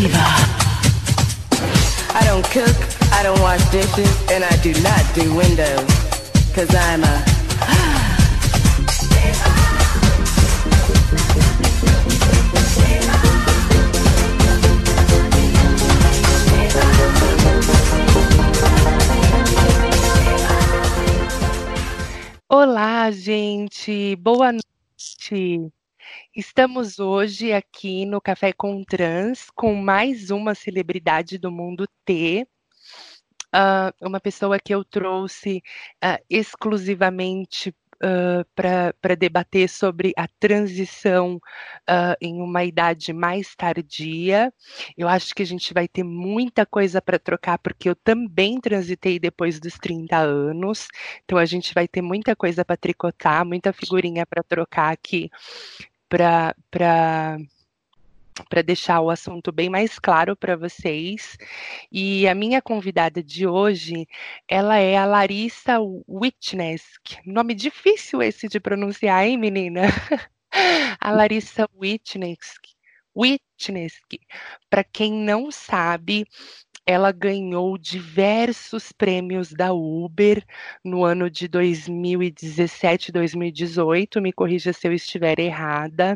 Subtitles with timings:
[0.00, 0.24] diva.
[2.16, 2.76] I don't cook,
[3.12, 5.84] I don't wash dishes, and I do not do windows.
[6.54, 7.24] Cause I'm a
[22.48, 24.16] Olá, gente.
[24.16, 25.70] Boa noite.
[26.34, 32.46] Estamos hoje aqui no Café com Trans com mais uma celebridade do mundo T.
[33.52, 35.60] Uh, uma pessoa que eu trouxe
[36.04, 44.52] uh, exclusivamente uh, para debater sobre a transição uh, em uma idade mais tardia.
[44.96, 49.18] Eu acho que a gente vai ter muita coisa para trocar, porque eu também transitei
[49.18, 50.86] depois dos 30 anos,
[51.24, 55.28] então a gente vai ter muita coisa para tricotar, muita figurinha para trocar aqui
[56.10, 56.54] para
[58.48, 61.36] para deixar o assunto bem mais claro para vocês.
[61.92, 64.08] E a minha convidada de hoje,
[64.48, 67.18] ela é a Larissa Witnesk.
[67.26, 69.82] Nome difícil esse de pronunciar, hein, menina?
[71.00, 72.62] a Larissa Witnesk.
[73.14, 74.18] Witnesk.
[74.68, 76.26] Para quem não sabe,
[76.86, 80.44] ela ganhou diversos prêmios da Uber
[80.84, 84.20] no ano de 2017, 2018.
[84.20, 86.14] Me corrija se eu estiver errada.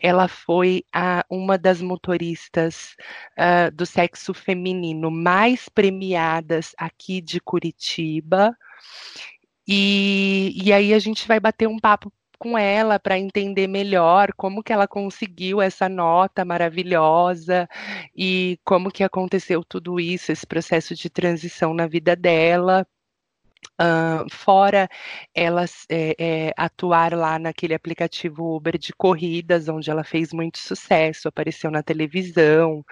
[0.00, 2.96] Ela foi a, uma das motoristas
[3.38, 8.56] uh, do sexo feminino mais premiadas aqui de Curitiba.
[9.66, 14.62] E, e aí a gente vai bater um papo com ela para entender melhor como
[14.62, 17.68] que ela conseguiu essa nota maravilhosa
[18.16, 22.86] e como que aconteceu tudo isso, esse processo de transição na vida dela.
[23.80, 24.88] Uh, fora
[25.32, 31.28] ela é, é, atuar lá naquele aplicativo Uber de corridas, onde ela fez muito sucesso,
[31.28, 32.84] apareceu na televisão,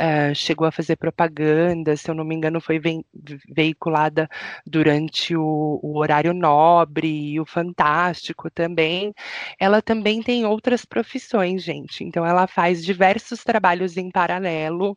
[0.00, 3.02] uh, chegou a fazer propaganda, se eu não me engano, foi ve
[3.48, 4.28] veiculada
[4.66, 9.14] durante o, o, horário nobre e o Fantástico também.
[9.58, 12.04] Ela também tem outras profissões, gente.
[12.04, 14.96] Então, ela faz diversos trabalhos em paralelo,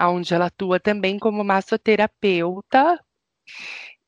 [0.00, 2.98] onde ela atua também como massoterapeuta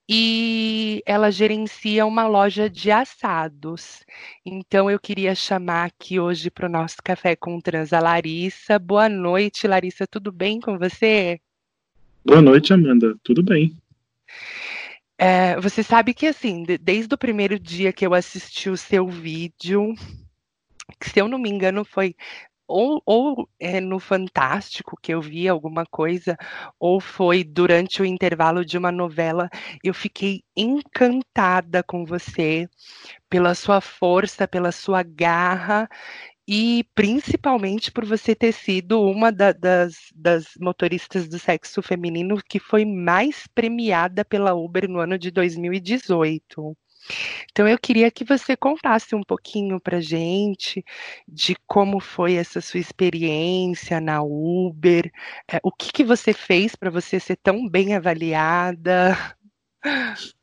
[0.09, 4.05] e ela gerencia uma loja de assados.
[4.45, 8.79] Então eu queria chamar aqui hoje para o nosso café com trans a Larissa.
[8.79, 11.41] Boa noite, Larissa, tudo bem com você?
[12.25, 13.77] Boa noite, Amanda, tudo bem.
[15.19, 19.95] É, você sabe que assim, desde o primeiro dia que eu assisti o seu vídeo,
[21.01, 22.15] que se eu não me engano foi
[22.69, 26.37] ou, ou é no Fantástico que eu vi alguma coisa,
[26.79, 29.49] ou foi durante o intervalo de uma novela,
[29.83, 32.69] eu fiquei encantada com você,
[33.31, 35.89] pela sua força, pela sua garra
[36.49, 42.61] e principalmente por você ter sido uma da, das, das motoristas do sexo feminino que
[42.61, 46.77] foi mais premiada pela Uber no ano de 2018.
[47.51, 50.85] Então eu queria que você contasse um pouquinho para gente
[51.27, 55.11] de como foi essa sua experiência na Uber,
[55.51, 59.17] é, o que, que você fez para você ser tão bem avaliada.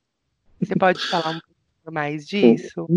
[0.59, 2.87] Você pode falar um pouco mais disso?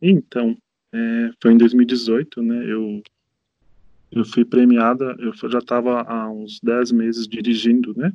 [0.00, 0.56] Então,
[0.90, 2.64] é, foi em 2018, né?
[2.64, 3.02] Eu
[4.10, 8.12] eu fui premiada, eu já estava há uns 10 meses dirigindo, né?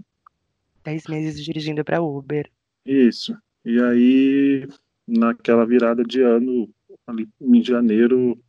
[0.84, 2.50] 10 meses dirigindo para Uber.
[2.86, 3.36] Isso.
[3.64, 4.68] E aí
[5.08, 6.70] naquela virada de ano,
[7.08, 8.40] ali em janeiro,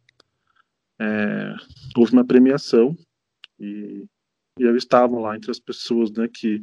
[0.98, 1.54] é,
[1.96, 2.96] houve uma premiação
[3.58, 4.06] e,
[4.58, 6.60] e, eu estava lá entre as pessoas, né, que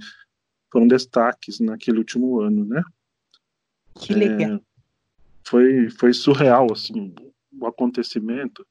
[0.71, 2.83] foram destaques naquele último ano, né?
[3.95, 4.55] Que legal.
[4.55, 4.61] É,
[5.43, 7.13] foi, foi surreal, assim,
[7.51, 8.65] o acontecimento,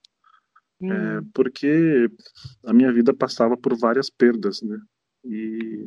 [0.81, 0.93] é, hum.
[0.93, 2.11] é, porque
[2.65, 4.81] a minha vida passava por várias perdas, né?
[5.25, 5.87] E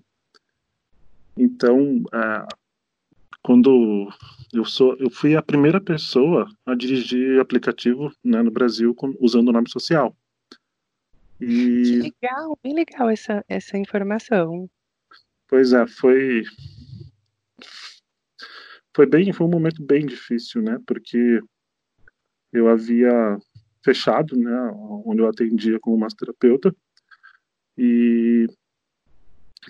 [1.37, 2.47] então, é,
[3.45, 4.09] quando
[4.51, 9.49] eu sou eu fui a primeira pessoa a dirigir aplicativo né, no Brasil com, usando
[9.49, 10.17] o nome social.
[11.39, 14.67] E que legal bem legal essa essa informação.
[15.47, 16.41] Pois é foi
[18.95, 21.39] foi bem foi um momento bem difícil né porque
[22.51, 23.37] eu havia
[23.83, 24.71] fechado né
[25.05, 26.75] onde eu atendia como massoterapeuta
[27.77, 28.47] e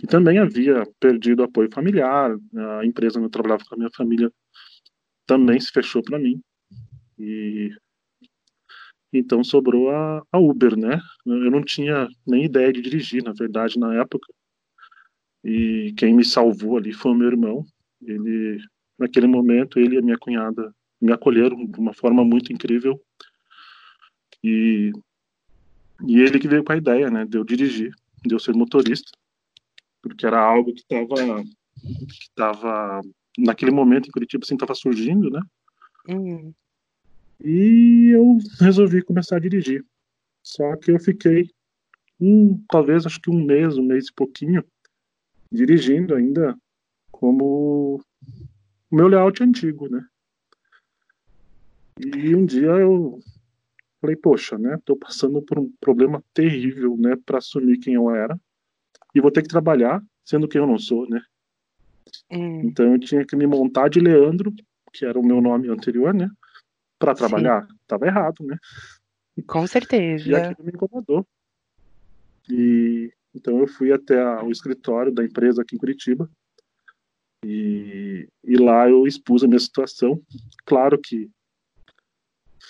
[0.03, 2.35] e também havia perdido apoio familiar,
[2.79, 4.31] a empresa onde eu trabalhava com a minha família
[5.25, 6.41] também se fechou para mim.
[7.17, 7.71] E
[9.13, 10.99] então sobrou a, a, Uber, né?
[11.25, 14.27] Eu não tinha nem ideia de dirigir, na verdade, na época.
[15.43, 17.65] E quem me salvou ali foi o meu irmão.
[18.01, 18.59] Ele,
[18.99, 22.99] naquele momento, ele e a minha cunhada me acolheram de uma forma muito incrível.
[24.43, 24.91] E,
[26.05, 27.91] e ele que veio com a ideia, né, de eu dirigir.
[28.25, 29.09] de eu ser motorista,
[30.07, 33.01] porque era algo que estava que tava,
[33.39, 35.41] naquele momento em Curitiba assim estava surgindo, né?
[36.07, 36.53] Uhum.
[37.43, 39.83] E eu resolvi começar a dirigir.
[40.43, 41.49] Só que eu fiquei
[42.19, 44.63] um, talvez acho que um mês, um mês e pouquinho,
[45.51, 46.55] dirigindo ainda
[47.11, 47.99] como
[48.91, 50.05] o meu layout antigo, né?
[51.99, 53.19] E um dia eu
[53.99, 54.77] falei, poxa, né?
[54.85, 57.15] Tô passando por um problema terrível, né?
[57.25, 58.39] Para assumir quem eu era
[59.15, 61.21] e vou ter que trabalhar sendo quem eu não sou, né?
[62.29, 62.61] Hum.
[62.65, 64.53] Então eu tinha que me montar de Leandro,
[64.91, 66.29] que era o meu nome anterior, né?
[66.99, 67.65] Para trabalhar.
[67.65, 67.75] Sim.
[67.87, 68.57] Tava errado, né?
[69.47, 70.29] Com certeza.
[70.29, 71.25] E aquilo me incomodou.
[72.49, 76.29] E então eu fui até a, o escritório da empresa aqui em Curitiba.
[77.45, 80.21] E, e lá eu expus a minha situação.
[80.65, 81.29] Claro que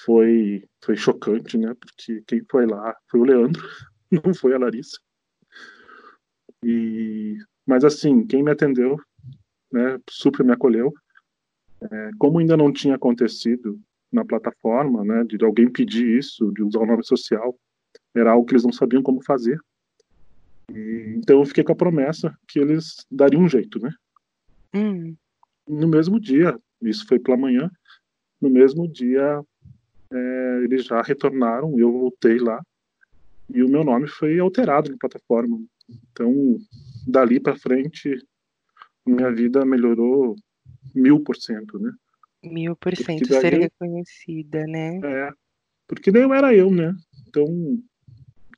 [0.03, 1.73] foi foi chocante, né?
[1.73, 3.63] Porque quem foi lá foi o Leandro,
[4.11, 4.99] não foi a Larissa.
[6.63, 8.99] E mas assim, quem me atendeu,
[9.71, 10.93] né, super me acolheu.
[11.81, 13.79] É, como ainda não tinha acontecido
[14.11, 17.57] na plataforma, né, de alguém pedir isso, de usar o nome social,
[18.13, 19.59] era algo que eles não sabiam como fazer.
[20.71, 23.91] E, então eu fiquei com a promessa que eles dariam um jeito, né?
[24.73, 25.15] Hum.
[25.67, 27.69] No mesmo dia, isso foi pela manhã,
[28.39, 29.43] no mesmo dia
[30.11, 32.61] é, eles já retornaram, eu voltei lá
[33.49, 35.59] e o meu nome foi alterado na plataforma.
[35.89, 36.57] Então,
[37.07, 38.17] dali para frente,
[39.05, 40.35] minha vida melhorou
[40.93, 41.91] mil por cento, né?
[42.43, 44.99] Mil por cento ser reconhecida, né?
[45.03, 45.33] É,
[45.87, 46.93] porque daí eu era eu, né?
[47.27, 47.45] Então,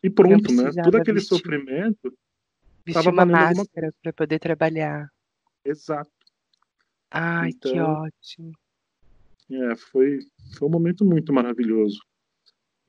[0.04, 0.72] e pronto, né?
[0.84, 2.14] Todo aquele vestir, sofrimento
[2.86, 5.10] vestir uma máscara para poder trabalhar.
[5.66, 6.12] Exato.
[7.12, 8.52] Ai, então, que ótimo.
[9.50, 10.20] É, foi,
[10.58, 12.00] foi um momento muito maravilhoso.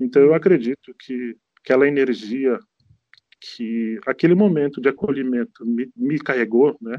[0.01, 2.59] Então eu acredito que aquela energia
[3.41, 6.99] que aquele momento de acolhimento me, me carregou, né?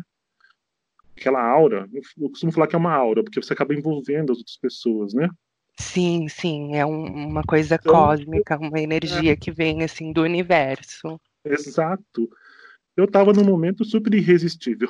[1.18, 4.58] Aquela aura, eu costumo falar que é uma aura, porque você acaba envolvendo as outras
[4.58, 5.30] pessoas, né?
[5.78, 9.36] Sim, sim, é um, uma coisa então, cósmica, uma energia é.
[9.36, 11.20] que vem assim do universo.
[11.44, 12.30] Exato.
[12.96, 14.90] Eu estava num momento super irresistível.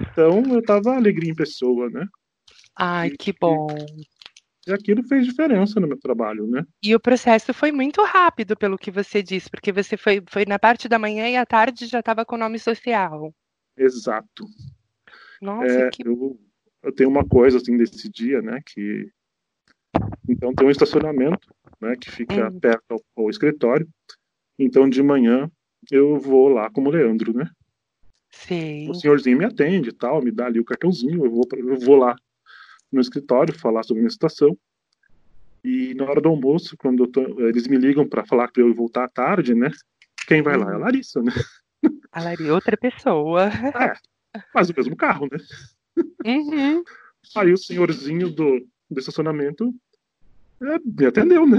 [0.00, 2.06] Então eu estava alegria em pessoa, né?
[2.76, 3.66] Ai, e, que bom.
[3.70, 4.06] E
[4.68, 6.64] aquilo fez diferença no meu trabalho, né?
[6.82, 10.58] E o processo foi muito rápido, pelo que você disse, porque você foi, foi na
[10.58, 13.34] parte da manhã e à tarde já estava com o nome social.
[13.76, 14.46] Exato.
[15.40, 16.06] Nossa, é, que...
[16.06, 16.38] eu,
[16.82, 18.60] eu tenho uma coisa assim desse dia, né?
[18.64, 19.10] Que
[20.28, 21.48] então tem um estacionamento,
[21.80, 21.96] né?
[22.00, 22.60] Que fica hum.
[22.60, 23.88] perto ao, ao escritório.
[24.58, 25.50] Então de manhã
[25.90, 27.50] eu vou lá como Leandro, né?
[28.30, 28.88] Sim.
[28.88, 31.96] O senhorzinho me atende e tal, me dá ali o cartãozinho, eu vou, eu vou
[31.96, 32.16] lá
[32.92, 34.56] no escritório falar sobre a minha situação.
[35.64, 39.04] E na hora do almoço, quando tô, eles me ligam para falar que eu voltar
[39.04, 39.70] à tarde, né?
[40.26, 40.80] Quem vai lá é a uhum.
[40.80, 41.32] Larissa, né?
[42.10, 43.44] A Larissa, outra pessoa.
[43.46, 43.94] É,
[44.54, 45.38] mas o mesmo carro, né?
[46.24, 46.82] Uhum.
[47.36, 49.72] Aí o senhorzinho do, do estacionamento
[50.60, 51.58] é, me atendeu, né?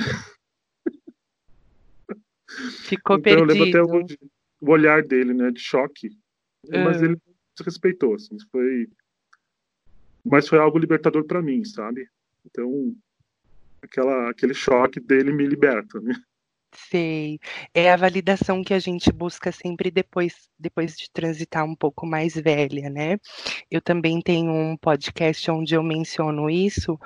[2.81, 3.51] Ficou então, perdido.
[3.51, 4.05] Eu lembro até o,
[4.61, 5.51] o olhar dele, né?
[5.51, 6.09] De choque.
[6.67, 6.83] Uhum.
[6.83, 7.17] Mas ele
[7.57, 8.37] se respeitou, assim.
[8.51, 8.87] Foi,
[10.23, 12.07] mas foi algo libertador para mim, sabe?
[12.45, 12.95] Então,
[13.81, 16.13] aquela, aquele choque dele me liberta, né?
[16.75, 17.39] Sei.
[17.73, 22.33] É a validação que a gente busca sempre depois, depois de transitar um pouco mais
[22.33, 23.19] velha, né?
[23.69, 26.99] Eu também tenho um podcast onde eu menciono isso,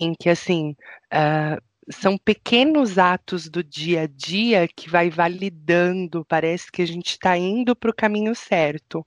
[0.00, 0.74] em que assim,
[1.12, 7.10] uh, são pequenos atos do dia a dia que vai validando, parece que a gente
[7.10, 9.04] está indo para o caminho certo.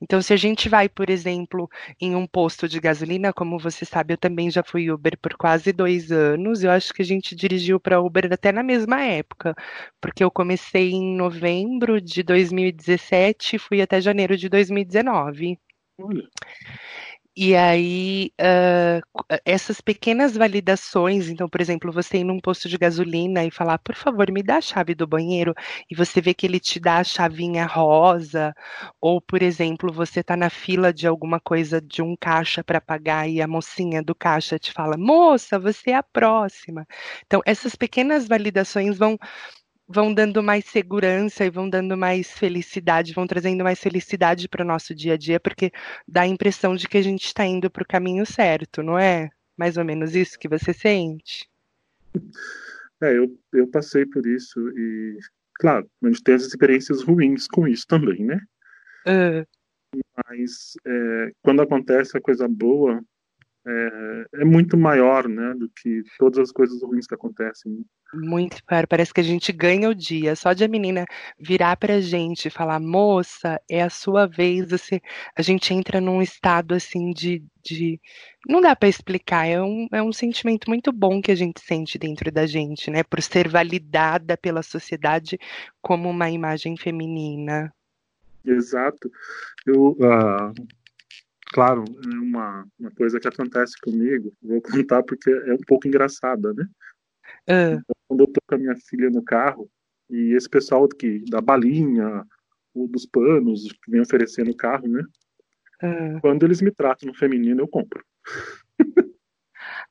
[0.00, 1.68] Então, se a gente vai, por exemplo,
[2.00, 5.72] em um posto de gasolina, como você sabe, eu também já fui Uber por quase
[5.72, 9.54] dois anos, eu acho que a gente dirigiu para Uber até na mesma época,
[10.00, 15.58] porque eu comecei em novembro de 2017 e fui até janeiro de 2019.
[15.98, 16.28] Olha.
[17.42, 19.00] E aí, uh,
[19.46, 23.94] essas pequenas validações, então, por exemplo, você ir num posto de gasolina e falar, por
[23.94, 25.54] favor, me dá a chave do banheiro,
[25.90, 28.52] e você vê que ele te dá a chavinha rosa,
[29.00, 33.26] ou, por exemplo, você está na fila de alguma coisa de um caixa para pagar
[33.26, 36.86] e a mocinha do caixa te fala, moça, você é a próxima.
[37.26, 39.16] Então, essas pequenas validações vão
[39.92, 44.66] vão dando mais segurança e vão dando mais felicidade, vão trazendo mais felicidade para o
[44.66, 45.72] nosso dia a dia, porque
[46.06, 49.28] dá a impressão de que a gente está indo para o caminho certo, não é?
[49.56, 51.50] Mais ou menos isso que você sente?
[53.02, 55.18] É, eu, eu passei por isso e,
[55.54, 58.40] claro, a gente tem as experiências ruins com isso também, né?
[59.06, 59.44] Uh.
[60.24, 63.02] Mas é, quando acontece a coisa boa,
[63.66, 67.84] é, é, muito maior, né, do que todas as coisas ruins que acontecem.
[68.12, 70.34] Muito, parece que a gente ganha o dia.
[70.34, 71.04] Só de a menina
[71.38, 75.00] virar pra gente e falar, moça, é a sua vez, você,
[75.36, 77.44] a gente entra num estado assim de.
[77.62, 78.00] de
[78.48, 81.98] não dá para explicar, é um, é um sentimento muito bom que a gente sente
[81.98, 83.02] dentro da gente, né?
[83.04, 85.38] Por ser validada pela sociedade
[85.82, 87.72] como uma imagem feminina.
[88.44, 89.10] Exato.
[89.66, 90.54] Eu, uh,
[91.52, 96.52] claro, é uma, uma coisa que acontece comigo, vou contar porque é um pouco engraçada,
[96.54, 96.66] né?
[97.48, 97.82] Uh.
[98.08, 99.70] Quando eu tô com a minha filha no carro,
[100.08, 102.24] e esse pessoal que da balinha,
[102.74, 105.02] ou dos panos, que vem oferecer no carro, né?
[105.82, 106.20] Uh.
[106.20, 108.04] Quando eles me tratam no feminino, eu compro.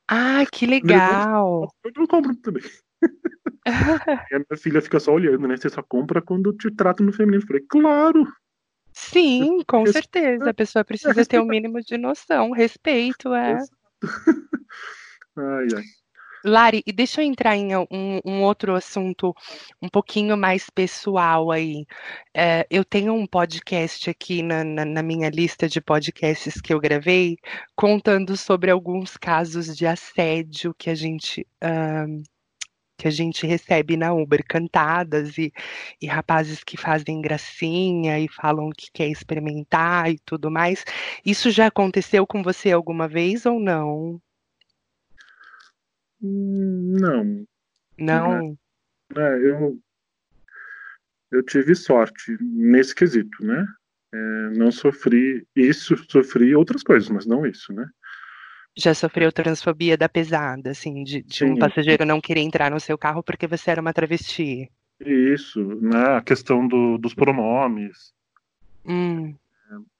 [0.06, 1.72] Ah, que legal!
[1.84, 2.62] Eu, compro também.
[4.30, 5.56] e a minha filha fica só olhando, né?
[5.56, 7.42] Você só compra quando te tratam no feminino.
[7.42, 8.26] Eu falei, claro!
[8.92, 10.50] Sim, com certeza.
[10.50, 13.58] A pessoa precisa ter o um mínimo de noção, respeito, é.
[15.36, 15.84] ai, ai.
[16.44, 17.86] Lari, e deixa eu entrar em um,
[18.24, 19.34] um, outro assunto
[19.80, 21.84] um pouquinho mais pessoal aí.
[22.34, 26.80] É, eu tenho um podcast aqui na, na, na, minha lista de podcasts que eu
[26.80, 27.36] gravei,
[27.76, 31.46] contando sobre alguns casos de assédio que a gente.
[33.00, 35.50] Que a gente recebe na Uber, cantadas e,
[36.02, 40.84] e rapazes que fazem gracinha e falam que quer experimentar e tudo mais.
[41.24, 44.20] Isso já aconteceu com você alguma vez ou não?
[46.20, 47.46] Não.
[47.98, 48.58] Não.
[49.16, 49.80] É, eu,
[51.30, 53.66] eu tive sorte nesse quesito, né?
[54.12, 57.88] É, não sofri isso, sofri outras coisas, mas não isso, né?
[58.80, 62.96] Já sofreu transfobia da pesada, assim, de, de um passageiro não querer entrar no seu
[62.96, 64.70] carro porque você era uma travesti?
[64.98, 66.16] Isso, né?
[66.16, 68.14] A questão do, dos pronomes.
[68.86, 69.34] Hum.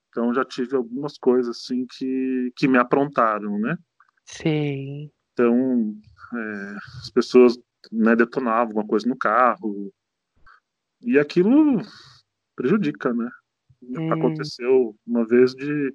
[0.08, 3.76] Então já tive algumas coisas assim que, que me aprontaram, né?
[4.24, 5.10] Sim.
[5.32, 5.94] Então,
[6.34, 7.58] é, as pessoas
[7.92, 9.92] né, detonavam alguma coisa no carro.
[11.02, 11.82] E aquilo
[12.56, 13.30] prejudica, né?
[13.82, 14.12] Hum.
[14.12, 15.94] Aconteceu uma vez de,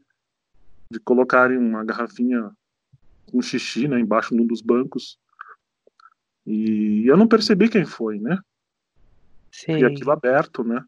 [0.92, 2.52] de colocarem uma garrafinha
[3.32, 5.18] com xixi né, embaixo de um dos bancos.
[6.46, 8.38] E eu não percebi quem foi, né?
[9.52, 9.78] Sim.
[9.78, 10.84] E aquilo aberto, né?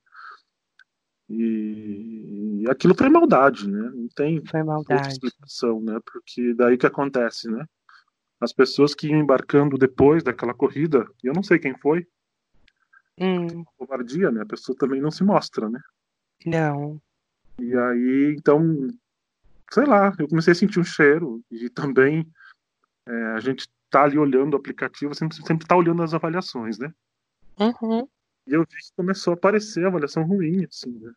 [1.30, 3.92] E, e aquilo foi maldade, né?
[3.94, 5.10] Não tem foi maldade.
[5.10, 6.00] explicação, né?
[6.06, 7.66] Porque daí que acontece, né?
[8.40, 12.08] as pessoas que iam embarcando depois daquela corrida, eu não sei quem foi.
[13.20, 13.64] Hum.
[13.78, 14.44] Covardia, né?
[14.44, 15.82] A pessoa também não se mostra, né?
[16.46, 17.02] Não.
[17.60, 18.88] E aí, então,
[19.72, 22.30] sei lá, eu comecei a sentir um cheiro e também
[23.08, 26.94] é, a gente tá ali olhando o aplicativo, sempre, sempre tá olhando as avaliações, né?
[27.60, 28.08] Uhum.
[28.46, 31.12] E eu vi que começou a aparecer a avaliação ruim, assim, né?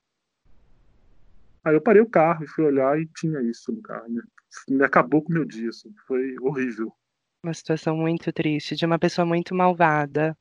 [1.64, 4.22] Aí eu parei o carro e fui olhar e tinha isso no carro, né?
[4.68, 6.92] Me acabou com o meu dia, assim, foi horrível.
[7.44, 10.36] Uma situação muito triste, de uma pessoa muito malvada.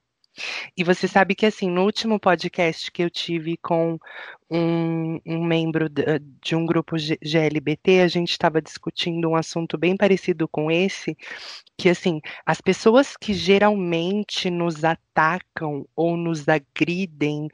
[0.78, 3.98] E você sabe que, assim, no último podcast que eu tive com
[4.50, 10.48] um, um membro de, um grupo GLBT, a gente estava discutindo um assunto bem parecido
[10.48, 11.18] com esse,
[11.78, 14.84] que, assim, as pessoas que geralmente nos
[15.20, 17.50] atacam ou nos agridem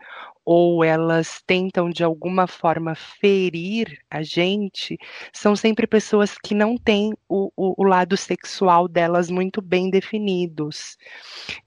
[0.45, 4.95] ou elas tentam de alguma forma ferir a gente,
[5.34, 10.98] são sempre pessoas que não têm o, o, o, lado sexual delas muito bem definidos.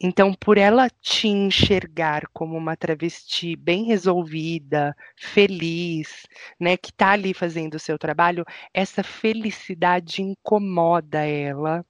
[0.01, 6.25] Então, por ela te enxergar como uma travesti bem resolvida, feliz,
[6.61, 11.85] né, que está ali fazendo o seu trabalho, essa felicidade incomoda ela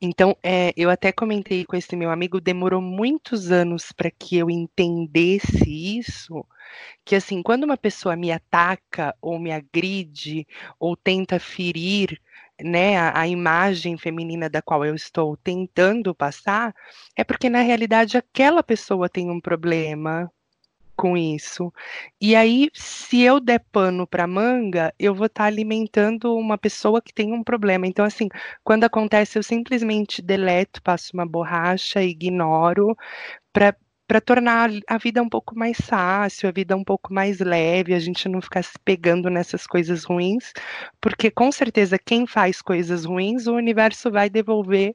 [0.00, 4.50] então, é, eu até comentei com esse meu amigo, demorou muitos anos para que eu
[4.50, 6.44] entendesse isso,
[7.04, 10.46] que assim, quando uma pessoa me ataca ou me agride
[10.78, 12.20] ou tenta ferir
[12.62, 16.74] né, a, a, imagem feminina da qual eu estou tentando passar,
[17.14, 20.30] é porque na realidade aquela pessoa tem um problema,
[20.96, 21.72] com isso.
[22.20, 27.02] E aí, se eu der pano para manga, eu vou estar tá alimentando uma pessoa
[27.02, 27.86] que tem um problema.
[27.86, 28.28] Então, assim,
[28.64, 32.96] quando acontece, eu simplesmente deleto, passo uma borracha, ignoro,
[33.52, 33.76] para
[34.06, 37.98] para tornar a vida um pouco mais fácil, a vida um pouco mais leve, a
[37.98, 40.52] gente não ficar se pegando nessas coisas ruins,
[41.00, 44.94] porque com certeza quem faz coisas ruins, o universo vai devolver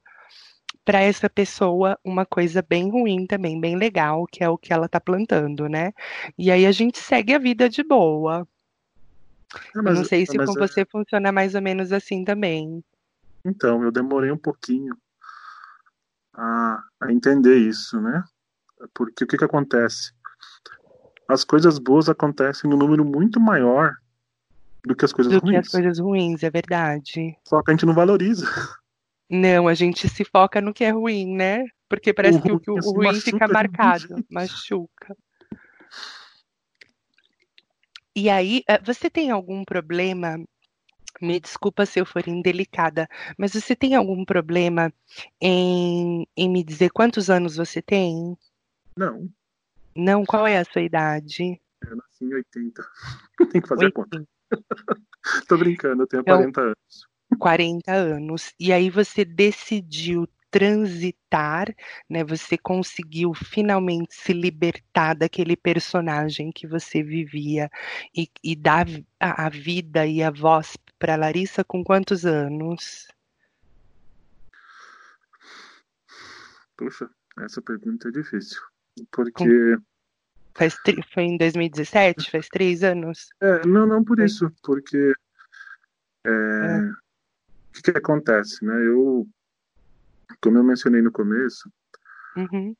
[0.83, 4.88] para essa pessoa uma coisa bem ruim também, bem legal, que é o que ela
[4.88, 5.93] está plantando, né?
[6.38, 8.47] E aí a gente segue a vida de boa.
[9.75, 10.67] Ah, mas, não sei se com é...
[10.67, 12.83] você funciona mais ou menos assim também.
[13.43, 14.95] Então, eu demorei um pouquinho
[16.33, 18.23] a, a entender isso, né?
[18.93, 20.13] Porque o que, que acontece?
[21.27, 23.95] As coisas boas acontecem no número muito maior
[24.83, 25.51] do que as coisas do ruins.
[25.51, 27.38] que as coisas ruins, é verdade.
[27.43, 28.47] Só que a gente não valoriza.
[29.33, 31.63] Não, a gente se foca no que é ruim, né?
[31.88, 35.17] Porque parece O que o, ruim que o assim, ruim machuca fica marcado, machuca.
[38.13, 40.38] E aí, eh, você tem algum problema?
[41.21, 43.07] Me desculpa se eu for indelicada,
[43.38, 44.91] mas você tem algum problema
[45.39, 48.35] em, em me dizer quantos anos você tem?
[48.97, 49.29] Não,
[49.95, 51.61] Não, qual é a sua idade?
[51.88, 52.83] eu nasci em 80.
[53.51, 54.17] Tem que fazer a conta.
[54.17, 54.27] 80,
[55.47, 57.10] Tô brincando, eu tenho Então- 40 anos.
[57.38, 58.53] 40 anos.
[58.59, 61.73] E aí você decidiu transitar,
[62.09, 62.23] né?
[62.25, 67.69] Você conseguiu finalmente se libertar daquele personagem que você vivia
[68.15, 68.85] e, e dar
[69.19, 73.07] a, a vida e a voz para Larissa com quantos anos?
[76.75, 77.09] Puxa,
[77.39, 78.61] essa pergunta é difícil.
[79.09, 79.77] Porque.
[80.53, 82.29] Faz tri- foi em 2017?
[82.29, 83.29] Faz três anos?
[83.41, 84.51] É, não, não por isso.
[84.61, 85.13] Porque.
[86.27, 86.89] é,
[87.71, 88.75] O que, que acontece, né?
[88.85, 89.27] Eu.
[90.41, 91.69] Como eu mencionei no começo,
[92.35, 92.73] Uhum,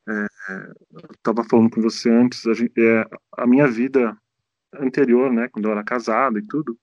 [1.14, 3.06] estava falando com você antes, a, gen- é,
[3.38, 4.18] a minha vida
[4.74, 6.80] anterior, né, quando eu era casado e tudo,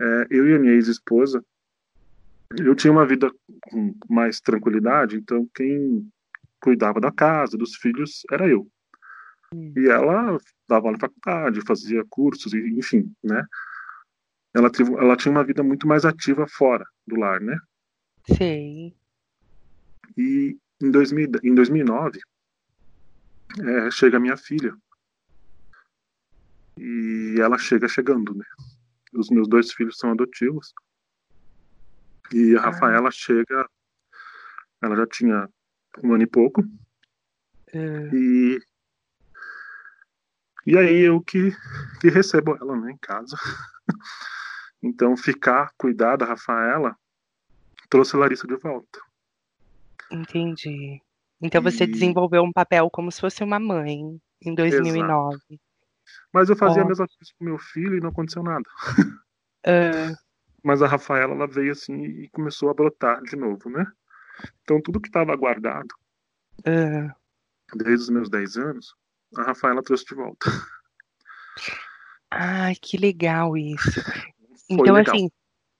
[0.00, 1.44] é, eu e a minha ex-esposa,
[2.56, 3.30] eu tinha uma vida
[3.70, 6.08] com mais tranquilidade, então quem
[6.60, 8.68] cuidava da casa, dos filhos, era eu.
[9.52, 9.72] Hum.
[9.76, 13.44] E ela dava aula na faculdade, fazia cursos, e, enfim, né?
[14.56, 17.58] Ela, ela tinha uma vida muito mais ativa fora do lar, né?
[18.34, 18.96] sei.
[20.16, 22.18] E em, 2000, em 2009,
[23.60, 24.74] é, chega minha filha.
[26.78, 28.46] E ela chega chegando, né?
[29.12, 30.72] Os meus dois filhos são adotivos.
[32.32, 33.68] E a Rafaela chega,
[34.80, 35.50] ela já tinha
[36.02, 36.62] um ano e pouco.
[37.74, 38.58] Ah, E,
[40.66, 41.52] e aí eu que,
[42.00, 43.36] que recebo ela né, em casa.
[44.86, 46.96] Então ficar, cuidar da Rafaela,
[47.90, 49.00] trouxe a Larissa de volta.
[50.10, 51.02] entendi.
[51.42, 55.38] Então você E- desenvolveu um papel como se fosse uma mãe em 2009.
[56.32, 56.84] Mas eu fazia Ó.
[56.84, 58.64] a mesma coisa com meu filho e não aconteceu nada.
[59.66, 60.14] Ah,
[60.62, 63.84] Mas a Rafaela ela veio assim e começou a brotar de novo, né?
[64.62, 65.94] Então tudo que estava guardado
[66.64, 67.14] ah.
[67.74, 68.94] desde os meus 10 anos,
[69.36, 70.48] a Rafaela trouxe de volta.
[72.30, 74.00] Ai, que legal isso.
[74.74, 75.18] Foi Então, legal.
[75.18, 75.28] assim,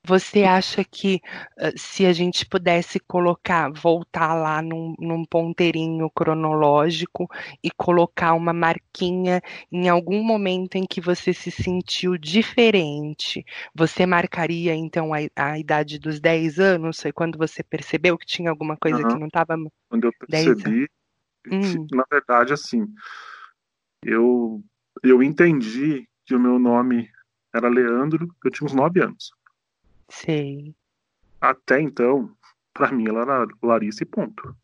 [0.07, 1.21] você acha que
[1.59, 7.29] ah, se a gente pudesse colocar, voltar lá num, num ponteirinho cronológico
[7.65, 13.45] e colocar uma marquinha em algum momento em que você se sentiu diferente,
[13.75, 17.01] você marcaria então a, a idade dos 10 anos?
[17.03, 19.19] Foi quando você percebeu que tinha alguma coisa que Aham.
[19.19, 19.57] não estava.
[19.89, 20.89] Quando eu percebi,
[21.51, 21.87] Hum.
[21.91, 22.87] na verdade, assim,
[24.03, 24.63] eu,
[25.03, 27.11] eu entendi que o meu nome
[27.57, 29.33] era Leandro, eu tinha uns 9 anos.
[30.09, 30.75] Sei.
[31.41, 32.31] Até então,
[32.73, 34.57] pra mim, ela era Larissa e ponto.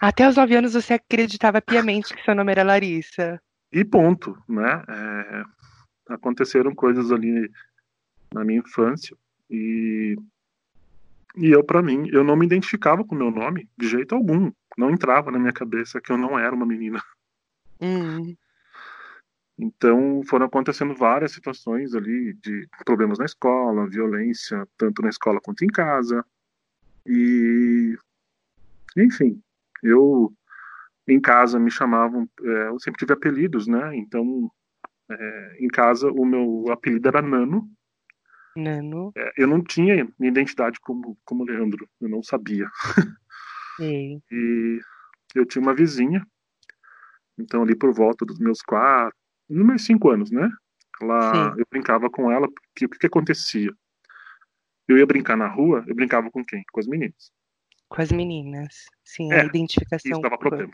[0.00, 3.40] Até os 9 anos você acreditava piamente que seu nome era Larissa.
[3.72, 4.82] E ponto, né?
[4.88, 5.42] É,
[6.08, 7.50] aconteceram coisas ali
[8.32, 9.16] na minha infância
[9.50, 10.16] e
[11.36, 14.50] e eu para mim eu não me identificava com o meu nome de jeito algum
[14.76, 17.02] não entrava na minha cabeça que eu não era uma menina
[17.80, 18.36] Hum,
[19.58, 25.64] então foram acontecendo várias situações ali de problemas na escola violência tanto na escola quanto
[25.64, 26.24] em casa.
[27.06, 27.96] E
[28.96, 29.42] enfim
[29.82, 30.32] eu
[31.08, 33.96] em casa me chamavam é, eu sempre tive apelidos né?
[33.96, 34.50] Então
[35.10, 37.68] é, em casa o meu apelido era Nano.
[38.56, 42.68] Nano, É, eu não tinha minha identidade como, como Leandro, eu não sabia.
[44.32, 44.80] E
[45.36, 46.26] eu tinha uma vizinha,
[47.38, 49.16] então ali por volta dos meus quatro,
[49.48, 50.48] nos meus cinco anos, né?
[51.00, 51.60] Ela, Sim.
[51.60, 53.72] eu brincava com ela, porque o que, que acontecia?
[54.86, 56.62] Eu ia brincar na rua, eu brincava com quem?
[56.72, 57.30] Com as meninas.
[57.88, 58.86] Com as meninas.
[59.04, 60.12] Sim, É, a identificação.
[60.12, 60.72] Isso dava problema.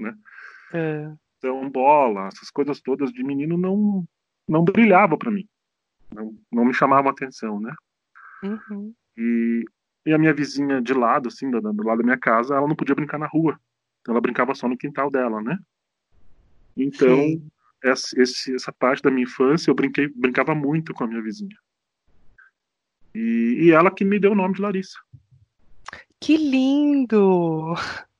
[0.00, 4.04] Ah, Então, bola, essas coisas todas de menino não,
[4.48, 5.48] não brilhava para mim.
[6.12, 7.74] Não, não me chamavam atenção, né?
[8.42, 9.64] uhum, E,
[10.06, 12.76] e a minha vizinha de lado, assim, do, do lado da minha casa, ela não
[12.76, 13.58] podia brincar na rua.
[14.06, 15.58] Ela brincava só no quintal dela, né?
[16.76, 17.42] Então, sei.
[17.84, 21.56] Essa, esse- essa parte da minha infância, eu brinquei, brincava muito com a minha vizinha.
[23.14, 24.98] E, e ela que me deu o nome de Larissa.
[26.20, 27.74] Que lindo!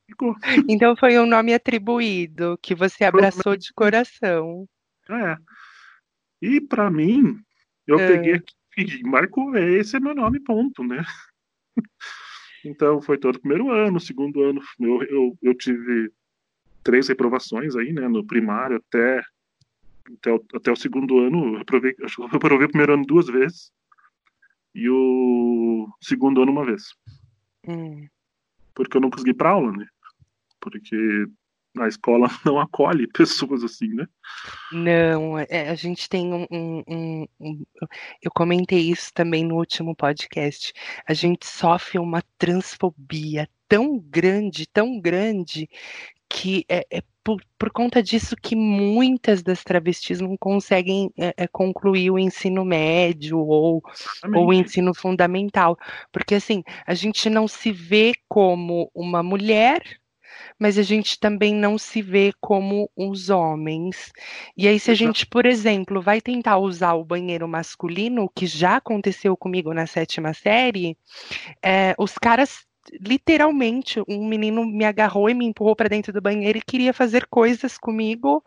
[0.07, 0.37] Ficou.
[0.69, 4.69] Então foi um nome atribuído que você abraçou de coração.
[5.09, 5.37] É.
[6.41, 7.41] E pra mim,
[7.87, 8.09] eu É.
[8.09, 11.03] peguei aqui e marcou, esse é meu nome, ponto, né?
[12.67, 16.11] Então foi todo o primeiro ano, segundo ano, eu, eu, eu tive
[16.83, 19.23] três reprovações aí, né, no primário até
[20.13, 23.73] até o, até o segundo ano, eu reprovei, eu reprovei o primeiro ano duas vezes
[24.75, 26.95] e o segundo ano uma vez.
[27.67, 28.07] Hum.
[28.75, 29.87] Porque eu não consegui ir pra aula, né?
[30.61, 31.27] Porque
[31.79, 34.07] a escola não acolhe pessoas assim, né?
[34.73, 37.65] Não, é, a gente tem um, um, um,
[38.23, 40.73] Eu comentei isso também no último podcast.
[41.07, 45.69] A gente sofre uma transfobia tão grande, tão grande,
[46.35, 51.47] que é, é por, por, conta disso que muitas das travestis não conseguem é, é,
[51.47, 53.81] concluir o ensino médio ou,
[54.35, 55.79] ou o ensino fundamental.
[56.13, 59.81] Porque assim, a gente não se vê como uma mulher
[60.59, 64.13] mas a gente também não se vê como os homens.
[64.57, 68.77] E aí, se a gente, por exemplo, vai tentar usar o banheiro masculino, que já
[68.77, 70.99] aconteceu comigo na sétima série,
[71.65, 76.59] é, os caras literalmente, um menino me agarrou e me empurrou para dentro do banheiro
[76.59, 78.43] e queria fazer coisas comigo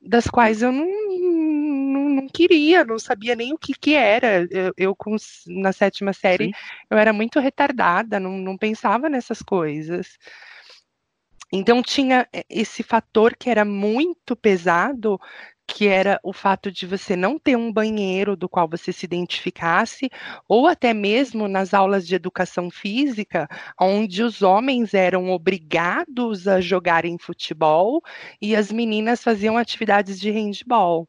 [0.00, 4.46] das quais eu não, não, não queria, não sabia nem o que, que era.
[4.50, 4.96] Eu, eu
[5.46, 6.52] na sétima série, Sim.
[6.90, 10.18] eu era muito retardada, não, não pensava nessas coisas.
[11.52, 15.20] Então tinha eh, esse fator que era muito pesado,
[15.66, 20.10] que era o fato de você não ter um banheiro do qual você se identificasse,
[20.48, 23.48] ou até mesmo nas aulas de educação física,
[23.80, 28.02] onde os homens eram obrigados a jogarem futebol
[28.40, 31.08] e as meninas faziam atividades de handball.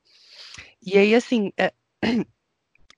[0.85, 1.73] E aí, assim, eh,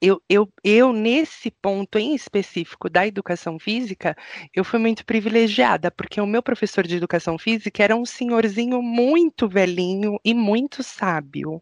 [0.02, 4.16] eu, eu, eu, nesse ponto em específico da educação física,
[4.54, 9.48] eu fui muito privilegiada, porque o meu professor de educação física era um senhorzinho muito
[9.48, 11.62] velhinho e muito sábio.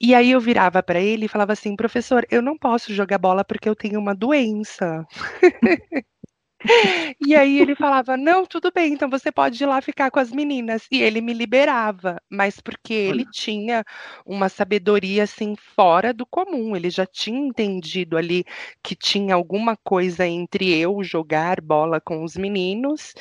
[0.00, 3.44] E aí eu virava para ele e falava assim: professor, eu não posso jogar bola
[3.44, 5.06] porque eu tenho uma doença.
[7.20, 10.30] E aí ele falava: Não, tudo bem, então você pode ir lá ficar com as
[10.30, 10.86] meninas.
[10.90, 13.84] E ele me liberava, mas porque ele tinha
[14.24, 16.74] uma sabedoria assim fora do comum.
[16.76, 18.44] Ele já tinha entendido ali
[18.82, 23.14] que tinha alguma coisa entre eu jogar bola com os meninos.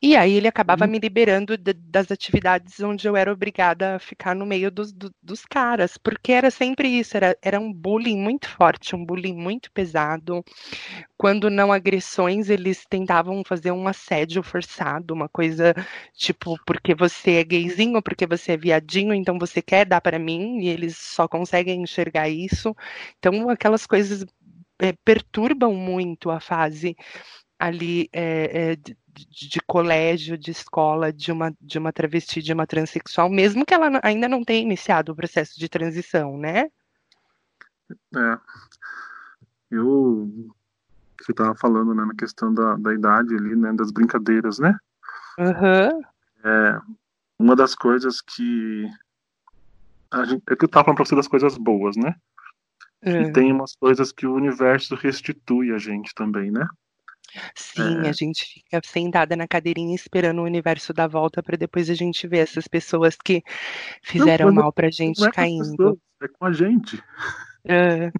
[0.00, 0.88] E aí ele acabava hum.
[0.88, 5.12] me liberando de, das atividades onde eu era obrigada a ficar no meio dos, do,
[5.22, 9.70] dos caras, porque era sempre isso, era, era um bullying muito forte, um bullying muito
[9.72, 10.44] pesado.
[11.16, 15.74] Quando não agressões, ele eles tentavam fazer um assédio forçado, uma coisa
[16.14, 20.60] tipo, porque você é gayzinho, porque você é viadinho, então você quer dar para mim,
[20.60, 22.74] e eles só conseguem enxergar isso.
[23.18, 24.24] Então, aquelas coisas
[24.80, 26.96] é, perturbam muito a fase
[27.58, 28.96] ali é, é, de,
[29.48, 34.00] de, colégio, de escola, de uma, de uma travesti, de uma transexual, mesmo que ela
[34.02, 36.70] ainda não tenha iniciado o processo de transição, né?
[38.16, 38.38] É.
[39.70, 40.54] Eu
[41.24, 44.76] você estava falando né, na questão da, da idade ali, né, das brincadeiras, né?
[45.38, 46.02] Uhum.
[46.44, 46.80] É,
[47.38, 48.88] uma das coisas que
[50.10, 52.14] a gente, é que eu estava falando para você das coisas boas, né?
[53.04, 53.32] E é.
[53.32, 56.66] tem umas coisas que o universo restitui a gente também, né?
[57.54, 58.08] Sim, é...
[58.08, 62.28] a gente fica sentada na cadeirinha esperando o universo dar volta para depois a gente
[62.28, 63.42] ver essas pessoas que
[64.02, 65.76] fizeram não, mal pra gente não é caindo.
[65.76, 67.02] Pessoas, é com a gente.
[67.64, 68.12] É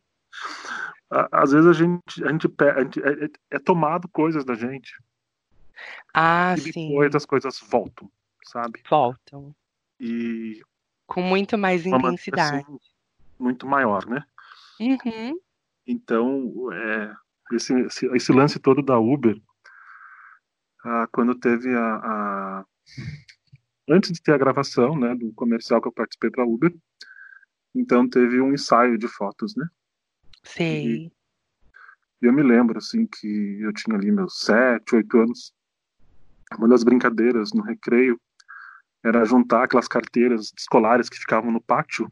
[1.31, 4.93] às vezes a gente, a gente, a gente é, é, é, tomado coisas da gente.
[6.15, 6.89] Ah, e sim.
[6.89, 8.11] depois as coisas voltam,
[8.45, 8.83] sabe?
[8.89, 9.55] Voltam.
[10.01, 10.63] E.
[11.07, 12.59] Com muito mais intensidade.
[12.59, 12.79] Assim,
[13.39, 14.25] muito maior, né?
[14.81, 15.39] Uhum.
[15.87, 17.15] Então, é,
[17.53, 19.37] esse, esse, esse, lance todo da Uber,
[20.85, 22.65] ah, quando teve a, a,
[23.89, 26.73] Antes de ter a gravação, né, do comercial que eu participei para Uber,
[27.75, 29.67] então teve um ensaio de fotos, né?
[30.45, 31.07] Sei.
[31.07, 31.13] E,
[32.27, 35.53] eu me lembro, assim, que eu tinha ali meus sete, oito anos.
[36.57, 38.21] Uma das brincadeiras no recreio
[39.03, 42.11] era juntar aquelas carteiras escolares que ficavam no pátio.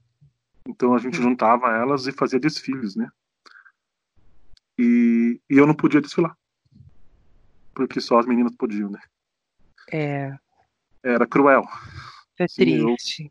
[0.66, 1.22] Então a gente hum.
[1.22, 3.08] juntava elas e fazia desfiles, né?
[4.78, 6.36] E, e eu não podia desfilar.
[7.74, 9.00] Porque só as meninas podiam, né?
[9.92, 10.36] É.
[11.02, 11.62] Era cruel.
[12.38, 13.30] É triste.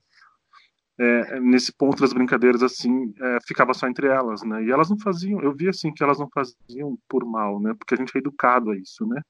[1.02, 4.64] É, nesse ponto das brincadeiras assim é, ficava só entre elas, né?
[4.66, 7.74] E elas não faziam, eu vi assim que elas não faziam por mal, né?
[7.80, 9.22] Porque a gente é educado a isso, né?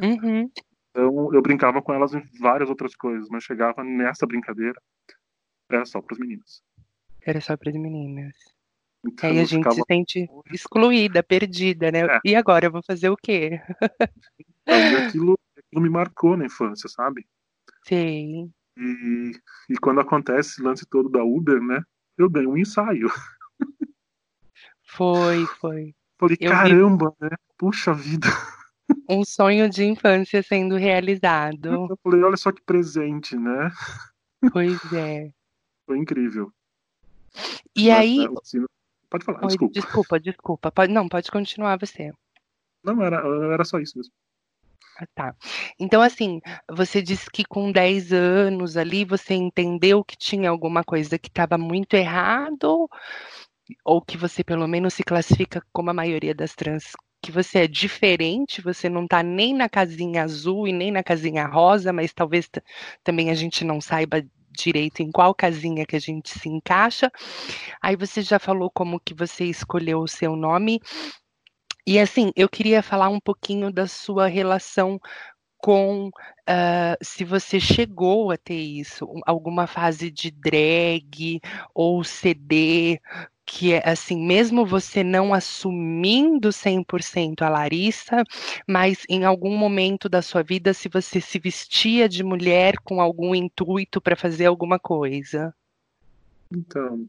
[0.00, 0.48] Uhum.
[0.90, 4.80] Então eu brincava com elas em várias outras coisas, mas chegava nessa brincadeira
[5.68, 6.62] era só para as meninas.
[7.22, 8.34] Era só para as meninas.
[9.04, 9.74] Então, Aí a gente ficava...
[9.74, 12.02] se sente excluída, perdida, né?
[12.02, 12.20] É.
[12.24, 13.60] E agora eu vou fazer o quê?
[14.66, 17.26] então, aquilo, aquilo me marcou na infância, sabe?
[17.84, 18.52] Sim.
[18.76, 19.32] E,
[19.70, 21.82] e quando acontece esse lance todo da Uber, né?
[22.18, 23.08] Eu dei um ensaio.
[24.88, 25.94] Foi, foi.
[26.18, 27.26] Falei, eu caramba, vi...
[27.26, 27.36] né?
[27.58, 28.28] Puxa vida.
[29.08, 31.88] Um sonho de infância sendo realizado.
[31.90, 33.70] Eu falei, olha só que presente, né?
[34.52, 35.30] Pois é.
[35.86, 36.52] Foi incrível.
[37.74, 38.24] E Mas, aí.
[38.24, 38.68] é, o sino-
[39.10, 39.72] Pode falar, Oi, desculpa.
[39.72, 40.72] desculpa, desculpa.
[40.72, 42.12] Pode, não, pode continuar você.
[42.82, 43.18] Não, era,
[43.52, 44.12] era só isso mesmo.
[45.14, 45.34] Tá.
[45.78, 51.18] Então, assim, você disse que com 10 anos ali você entendeu que tinha alguma coisa
[51.18, 52.88] que estava muito errado,
[53.84, 57.68] ou que você pelo menos se classifica como a maioria das trans, que você é
[57.68, 62.48] diferente, você não está nem na casinha azul e nem na casinha rosa, mas talvez
[63.04, 67.10] também a gente não saiba direito em qual casinha que a gente se encaixa.
[67.82, 70.80] Aí você já falou como que você escolheu o seu nome.
[71.86, 75.00] E assim, eu queria falar um pouquinho da sua relação
[75.58, 76.10] com
[76.46, 81.40] ah, se você chegou a ter isso, um- alguma fase de drag
[81.74, 83.00] ou CD,
[83.44, 88.24] que é assim, mesmo você não assumindo 100% a Larissa,
[88.68, 93.34] mas em algum momento da sua vida, se você se vestia de mulher com algum
[93.34, 95.54] intuito para fazer alguma coisa.
[96.52, 97.06] Então,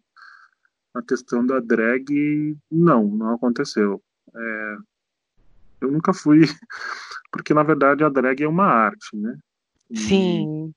[0.95, 4.01] a questão da drag, não, não aconteceu.
[4.37, 4.77] É,
[5.81, 6.41] eu nunca fui,
[7.31, 9.37] porque na verdade a drag é uma arte, né?
[9.89, 10.73] E, Sim,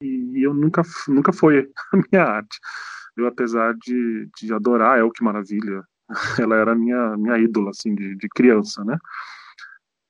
[0.00, 2.58] e eu nunca, nunca foi a minha arte.
[3.16, 5.82] Eu, apesar de, de adorar El Que Maravilha,
[6.40, 8.96] ela era minha, minha ídola, assim, de, de criança, né?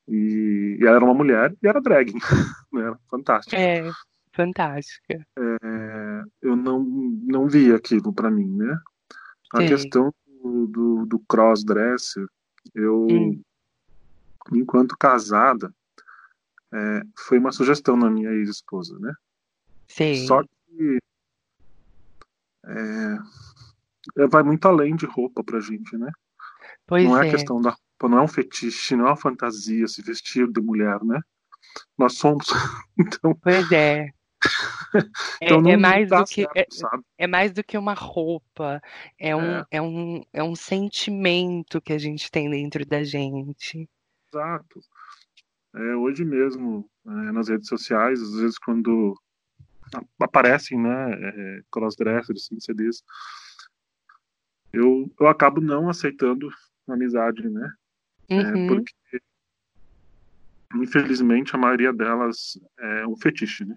[0.08, 2.12] E, e ela era uma mulher e era drag,
[2.72, 2.82] né?
[2.82, 3.56] Era fantástico.
[3.56, 3.90] é
[4.32, 5.24] fantástica.
[5.38, 8.78] É, eu não, não vi aquilo pra mim, né?
[9.54, 9.68] A Sei.
[9.68, 12.26] questão do, do, do cross-dresser,
[12.74, 13.42] eu, Hum.
[14.52, 15.72] enquanto casada,
[16.72, 19.12] é, foi uma sugestão na minha ex-esposa, né?
[19.86, 20.26] Sei.
[20.26, 20.98] Só que
[22.64, 26.10] é, vai muito além de roupa pra gente, né?
[26.86, 27.30] Pois não é, é.
[27.30, 31.02] questão da roupa, não é um fetiche, não é uma fantasia se vestir de mulher,
[31.04, 31.20] né?
[31.96, 32.46] Nós somos.
[32.98, 34.12] então, Pois é.
[35.40, 36.86] É, então não, é não mais dá do que certo,
[37.18, 38.80] é, é mais do que uma roupa,
[39.18, 39.66] é um, É.
[39.72, 43.88] é um, é um sentimento que a gente tem dentro da gente.
[44.32, 44.80] Exato.
[45.74, 49.14] É, hoje mesmo, é, nas redes sociais, às vezes quando
[50.20, 53.02] aparecem, né, é, crossdressers, assim, CDs,
[54.72, 56.48] eu, eu acabo não aceitando
[56.88, 57.72] amizade, né?
[58.28, 58.66] É, Uhum.
[58.66, 59.20] porque,
[60.74, 63.74] infelizmente, a maioria delas é um fetiche, né?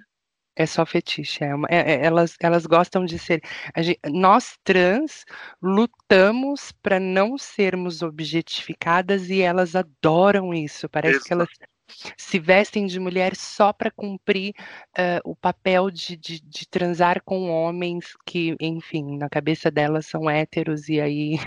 [0.56, 3.42] É só fetiche, é uma- é- é- elas, elas gostam de ser.
[3.74, 5.26] a gen- nós trans
[5.62, 10.88] lutamos para não sermos objetificadas e elas adoram isso.
[10.90, 11.50] Parece que elas
[12.18, 14.54] se vestem de mulher só para cumprir
[14.98, 20.30] eh, o papel de, de, de transar com homens que, enfim, na cabeça delas são
[20.30, 21.40] héteros e aí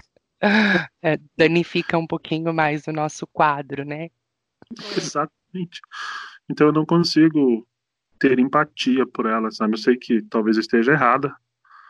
[1.03, 4.11] eh, danifica um pouquinho mais o nosso quadro, né?
[4.97, 5.81] Exatamente.
[6.51, 7.68] Então eu não consigo
[8.19, 9.75] ter empatia por elas, sabe?
[9.75, 11.35] Eu sei que talvez esteja errada,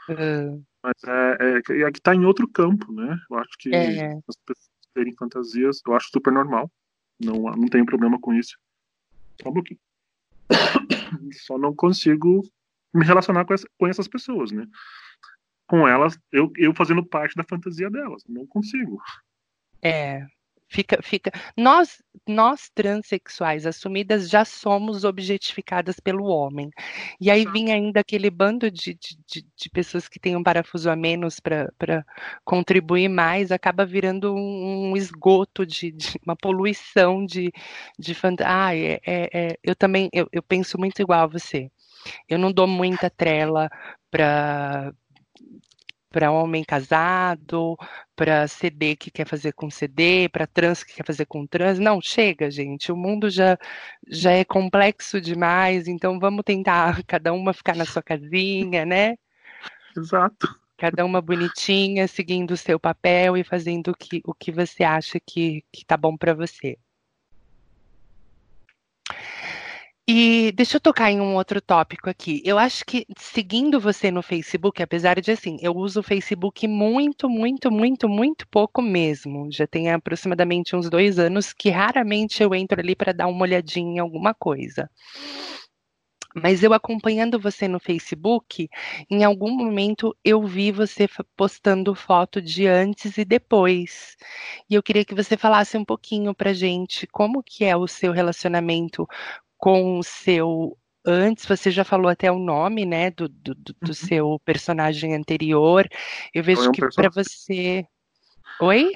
[0.08, 1.38] Ah, mas é,
[1.72, 3.18] é, é que tá em outro campo, né?
[3.30, 4.12] Eu acho que É.
[4.28, 6.70] as pessoas terem fantasias, eu acho super normal.
[7.20, 8.56] Não, não tenho problema com isso.
[9.42, 9.80] Só um pouquinho.
[11.46, 12.42] Só não consigo
[12.94, 14.66] me relacionar com, essa- com essas pessoas, né?
[15.66, 18.24] Com elas, eu, eu fazendo parte da fantasia delas.
[18.28, 18.98] Não consigo.
[19.82, 20.26] É,
[20.68, 21.32] fica, fica.
[21.56, 26.70] Nós, nós transexuais assumidas já somos objetificadas pelo homem.
[27.20, 30.90] E aí vinha ainda aquele bando de, de, de, de pessoas que têm um parafuso
[30.90, 32.04] a menos para
[32.44, 37.50] contribuir mais, acaba virando um, um esgoto de, de uma poluição de,
[37.98, 38.40] de fant...
[38.44, 41.70] Ah, é, é, é, eu também eu, eu penso muito igual a você.
[42.28, 43.68] Eu não dou muita trela
[44.10, 44.92] para
[46.18, 47.76] para homem casado,
[48.16, 51.78] para CD que quer fazer com CD, para trans que quer fazer com trans.
[51.78, 52.90] Não, chega, gente.
[52.90, 53.56] O mundo já,
[54.04, 59.14] já é complexo demais, então vamos tentar cada uma ficar na sua casinha, né?
[59.96, 60.48] Exato.
[60.76, 65.20] Cada uma bonitinha, seguindo o seu papel e fazendo o que, o que você acha
[65.24, 66.76] que, que tá bom para você.
[70.10, 72.40] E deixa eu tocar em um outro tópico aqui.
[72.42, 77.28] Eu acho que seguindo você no Facebook, apesar de assim, eu uso o Facebook muito,
[77.28, 79.52] muito, muito, muito pouco mesmo.
[79.52, 83.96] Já tem aproximadamente uns dois anos que raramente eu entro ali para dar uma olhadinha
[83.96, 84.88] em alguma coisa.
[86.34, 88.68] Mas eu acompanhando você no Facebook,
[89.10, 94.16] em algum momento eu vi você postando foto de antes e depois.
[94.70, 98.12] E eu queria que você falasse um pouquinho pra gente como que é o seu
[98.12, 99.06] relacionamento
[99.58, 103.94] com o seu antes, você já falou até o nome, né, do, do, do- Uhum.
[103.94, 105.88] seu personagem anterior.
[106.34, 107.84] Eu vejo é um que para você.
[108.60, 108.92] Oi?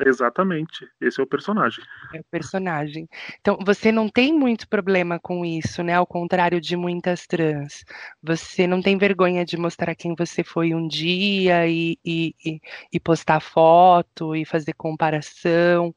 [0.00, 1.84] Exatamente, esse é o personagem.
[2.14, 3.08] É o personagem.
[3.40, 5.94] Então, você não tem muito problema com isso, né?
[5.94, 7.84] Ao contrário de muitas trans.
[8.22, 12.60] Você não tem vergonha de mostrar quem você foi um dia e, e, e,
[12.92, 15.94] e postar foto e fazer comparação,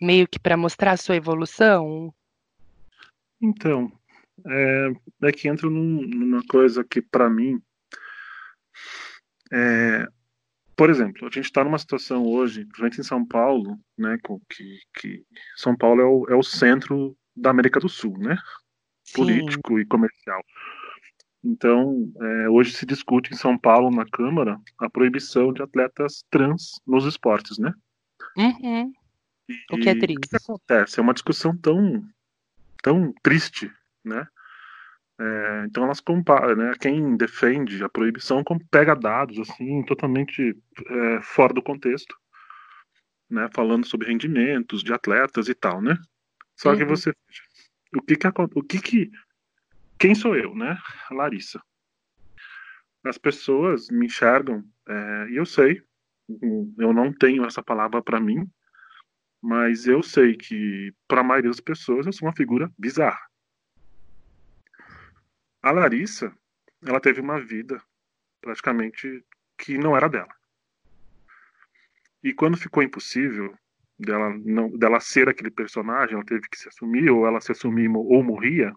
[0.00, 2.12] meio que para mostrar a sua evolução?
[3.40, 3.90] Então,
[4.46, 7.60] é, é que entra num, numa coisa que, para mim,
[9.52, 10.06] é,
[10.76, 14.18] por exemplo, a gente está numa situação hoje, principalmente em São Paulo, né,
[14.50, 15.24] que, que
[15.56, 18.36] São Paulo é o, é o centro da América do Sul, né,
[19.14, 20.42] político e comercial.
[21.42, 26.80] Então, é, hoje se discute em São Paulo, na Câmara, a proibição de atletas trans
[26.86, 27.72] nos esportes, né?
[28.36, 28.92] Uhum.
[29.70, 30.26] o que é triste.
[30.26, 30.98] O que acontece?
[30.98, 32.02] É uma discussão tão,
[32.86, 33.68] tão triste,
[34.04, 34.28] né?
[35.18, 36.72] É, então elas comparam, né?
[36.78, 42.16] Quem defende a proibição pega dados assim totalmente é, fora do contexto,
[43.28, 43.48] né?
[43.52, 45.98] Falando sobre rendimentos de atletas e tal, né?
[46.54, 46.76] Só uhum.
[46.76, 47.10] que você,
[47.92, 49.10] o que que o que que
[49.98, 50.78] quem sou eu, né?
[51.10, 51.60] A Larissa.
[53.04, 55.82] As pessoas me enxergam é, e eu sei,
[56.78, 58.48] eu não tenho essa palavra para mim,
[59.46, 63.26] mas eu sei que para a maioria das pessoas eu sou uma figura bizarra
[65.66, 66.32] a Larissa,
[66.86, 67.82] ela teve uma vida
[68.40, 69.24] praticamente
[69.58, 70.32] que não era dela.
[72.22, 73.52] E quando ficou impossível
[73.98, 77.88] dela não dela ser aquele personagem, ela teve que se assumir ou ela se assumir
[77.88, 78.72] ou morria,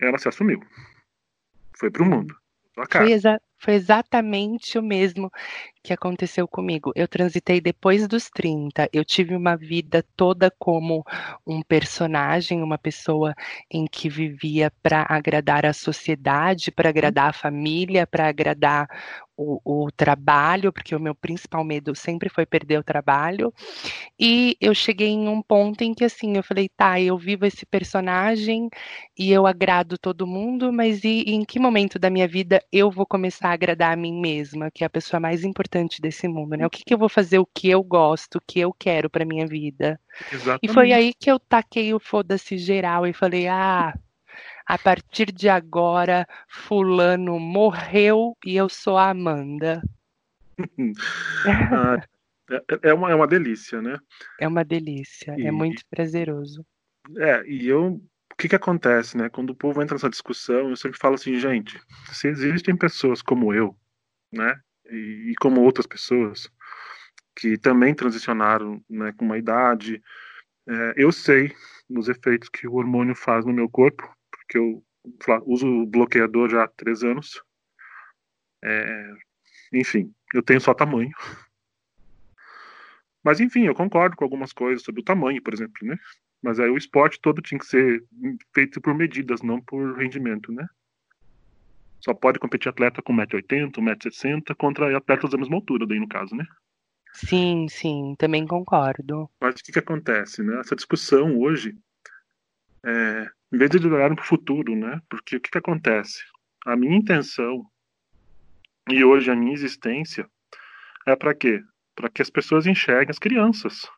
[0.00, 0.60] ela se assumiu.
[1.76, 2.36] Foi pro mundo.
[2.74, 5.30] Foi, exa foi exatamente o mesmo
[5.82, 6.92] que aconteceu comigo.
[6.94, 8.88] Eu transitei depois dos 30.
[8.92, 11.04] Eu tive uma vida toda como
[11.46, 13.34] um personagem, uma pessoa
[13.70, 18.88] em que vivia para agradar a sociedade, para agradar a família, para agradar
[19.38, 23.54] o, o, trabalho, porque o meu principal medo sempre foi perder o trabalho.
[24.18, 27.64] E eu cheguei em um ponto em que assim, eu falei, tá, eu vivo esse
[27.64, 28.68] personagem
[29.16, 32.90] e eu agrado todo mundo, mas e, e em que momento da minha vida eu
[32.90, 36.66] vou começar agradar a mim mesma, que é a pessoa mais importante desse mundo, né?
[36.66, 39.24] O que, que eu vou fazer o que eu gosto, o que eu quero para
[39.24, 40.00] minha vida?
[40.32, 40.60] Exatamente.
[40.62, 43.94] E foi aí que eu taquei o foda-se geral e falei, ah,
[44.66, 49.82] a partir de agora, fulano morreu e eu sou a Amanda.
[51.72, 52.02] ah,
[52.50, 53.98] é, é, uma, é uma delícia, né?
[54.40, 56.64] É uma delícia, é e, é muito prazeroso.
[57.16, 58.00] É, e eu.
[58.38, 59.28] Que, que acontece, né?
[59.28, 61.80] Quando o povo entra nessa discussão, eu sempre falo assim, gente,
[62.12, 63.76] se existem pessoas como eu,
[64.32, 64.58] né?
[64.86, 66.50] E, e como outras pessoas
[67.36, 70.02] que também transicionaram né, com uma idade,
[70.68, 71.54] é, eu sei
[71.88, 74.84] os efeitos que o hormônio faz no meu corpo, porque eu
[75.46, 77.42] uso o bloqueador já há três anos.
[78.62, 79.14] É,
[79.72, 81.10] enfim, eu tenho só tamanho.
[83.22, 85.96] Mas enfim, eu concordo com algumas coisas sobre o tamanho, por exemplo, né?
[86.42, 88.04] Mas aí o esporte todo tinha que ser
[88.54, 90.66] feito por medidas, não por rendimento, né?
[92.00, 96.34] Só pode competir atleta com 1,80m, 1,60m contra atletas da mesma altura, daí no caso,
[96.34, 96.46] né?
[97.12, 99.28] Sim, sim, também concordo.
[99.40, 100.60] Mas o que, que acontece, né?
[100.60, 101.76] Essa discussão hoje,
[102.84, 105.00] é, em vez de olharem para o futuro, né?
[105.08, 106.22] Porque o que, que acontece?
[106.64, 107.64] A minha intenção
[108.88, 110.28] e hoje a minha existência
[111.06, 111.60] é para quê?
[111.96, 113.88] Para que as pessoas enxerguem as crianças.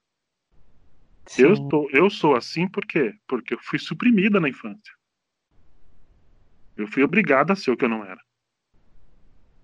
[1.38, 3.14] Eu, tô, eu sou assim por quê?
[3.26, 4.92] Porque eu fui suprimida na infância.
[6.76, 8.20] Eu fui obrigada a ser o que eu não era.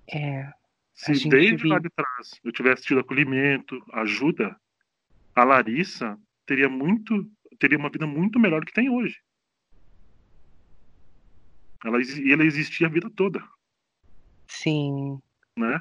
[0.09, 0.53] É.
[0.95, 1.69] Se desde vive...
[1.69, 4.57] lá de trás eu tivesse tido acolhimento, ajuda,
[5.35, 9.21] a Larissa teria muito, teria uma vida muito melhor do que tem hoje.
[11.85, 13.43] Ela, ela existia a vida toda.
[14.49, 15.21] Sim.
[15.57, 15.81] Né?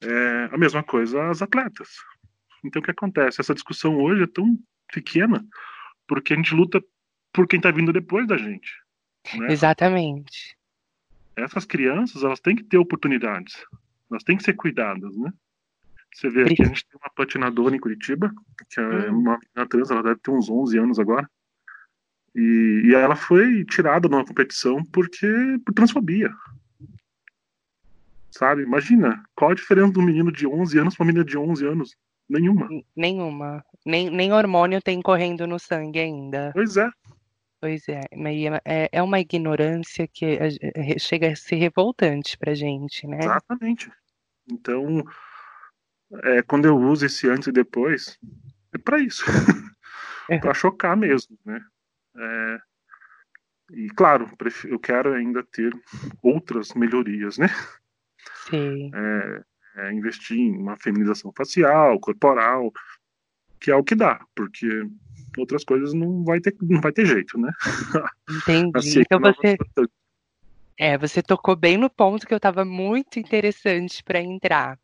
[0.00, 1.96] É, a mesma coisa as atletas.
[2.64, 3.40] Então o que acontece?
[3.40, 4.58] Essa discussão hoje é tão
[4.92, 5.44] pequena
[6.06, 6.82] porque a gente luta
[7.32, 8.72] por quem está vindo depois da gente.
[9.34, 9.52] Né?
[9.52, 10.56] Exatamente.
[11.36, 13.64] Essas crianças elas têm que ter oportunidades,
[14.10, 15.32] elas têm que ser cuidadas, né?
[16.12, 18.32] Você vê aqui, a gente tem uma patinadora em Curitiba,
[18.70, 19.18] que é hum.
[19.18, 21.28] uma menina trans, ela deve ter uns 11 anos agora.
[22.32, 25.26] E, e ela foi tirada de uma competição porque
[25.64, 26.32] por transfobia.
[28.30, 28.62] Sabe?
[28.62, 31.66] Imagina, qual a diferença de um menino de 11 anos para uma menina de 11
[31.66, 31.96] anos?
[32.28, 32.68] Nenhuma.
[32.96, 33.64] Nenhuma.
[33.84, 36.50] Nem, nem hormônio tem correndo no sangue ainda.
[36.54, 36.90] Pois é.
[37.60, 38.00] Pois é,
[38.62, 40.38] é, é uma ignorância que
[40.98, 43.20] chega a ser revoltante pra gente, né?
[43.20, 43.90] Exatamente.
[44.50, 45.02] Então,
[46.24, 48.18] é, quando eu uso esse antes e depois,
[48.74, 49.24] é para isso.
[50.28, 50.38] É.
[50.38, 51.64] para chocar mesmo, né?
[52.16, 52.58] É,
[53.72, 54.30] e claro,
[54.66, 55.72] eu quero ainda ter
[56.22, 57.48] outras melhorias, né?
[58.50, 58.90] Sim.
[58.94, 59.42] É,
[59.76, 62.72] é, investir em uma feminização facial, corporal,
[63.60, 64.68] que é o que dá, porque
[65.38, 67.50] outras coisas não vai ter, não vai ter jeito, né?
[68.30, 69.00] Entendi.
[69.00, 69.56] então você,
[70.78, 74.78] é, você tocou bem no ponto que eu estava muito interessante para entrar.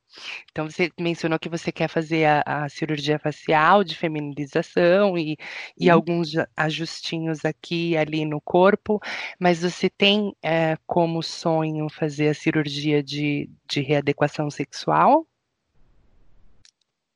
[0.51, 5.37] Então, você mencionou que você quer fazer a, a cirurgia facial de feminilização e,
[5.79, 5.95] e uhum.
[5.95, 9.01] alguns ajustinhos aqui e ali no corpo,
[9.39, 15.27] mas você tem é, como sonho fazer a cirurgia de, de readequação sexual?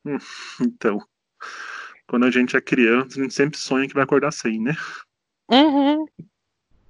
[0.04, 0.18] Hum,
[0.60, 0.98] então,
[2.06, 4.76] quando a gente é criança, a gente sempre sonha que vai acordar sem, né?
[5.50, 6.06] Uhum.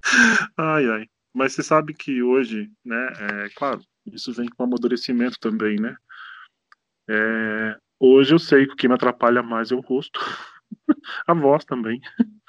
[0.56, 1.06] Ai, ai.
[1.32, 5.96] Mas você sabe que hoje, né, é claro, isso vem com amadurecimento também, né?
[7.08, 10.20] É, hoje eu sei que o que me atrapalha mais é o rosto,
[11.26, 12.00] a voz também,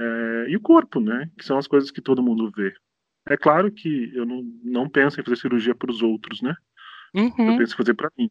[0.00, 1.30] é, e o corpo, né?
[1.38, 2.74] Que são as coisas que todo mundo vê.
[3.26, 6.54] É claro que eu não, não penso em fazer cirurgia para os outros, né?
[7.14, 7.52] Uhum.
[7.52, 8.30] Eu penso em fazer para mim.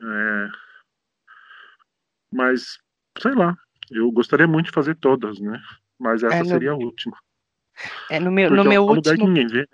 [0.00, 0.48] É,
[2.32, 2.78] mas,
[3.18, 3.56] sei lá,
[3.90, 5.60] eu gostaria muito de fazer todas, né?
[5.98, 7.16] Mas essa é, seria a última.
[8.10, 9.26] É, no meu, no meu último.
[9.26, 9.66] Ninguém vê.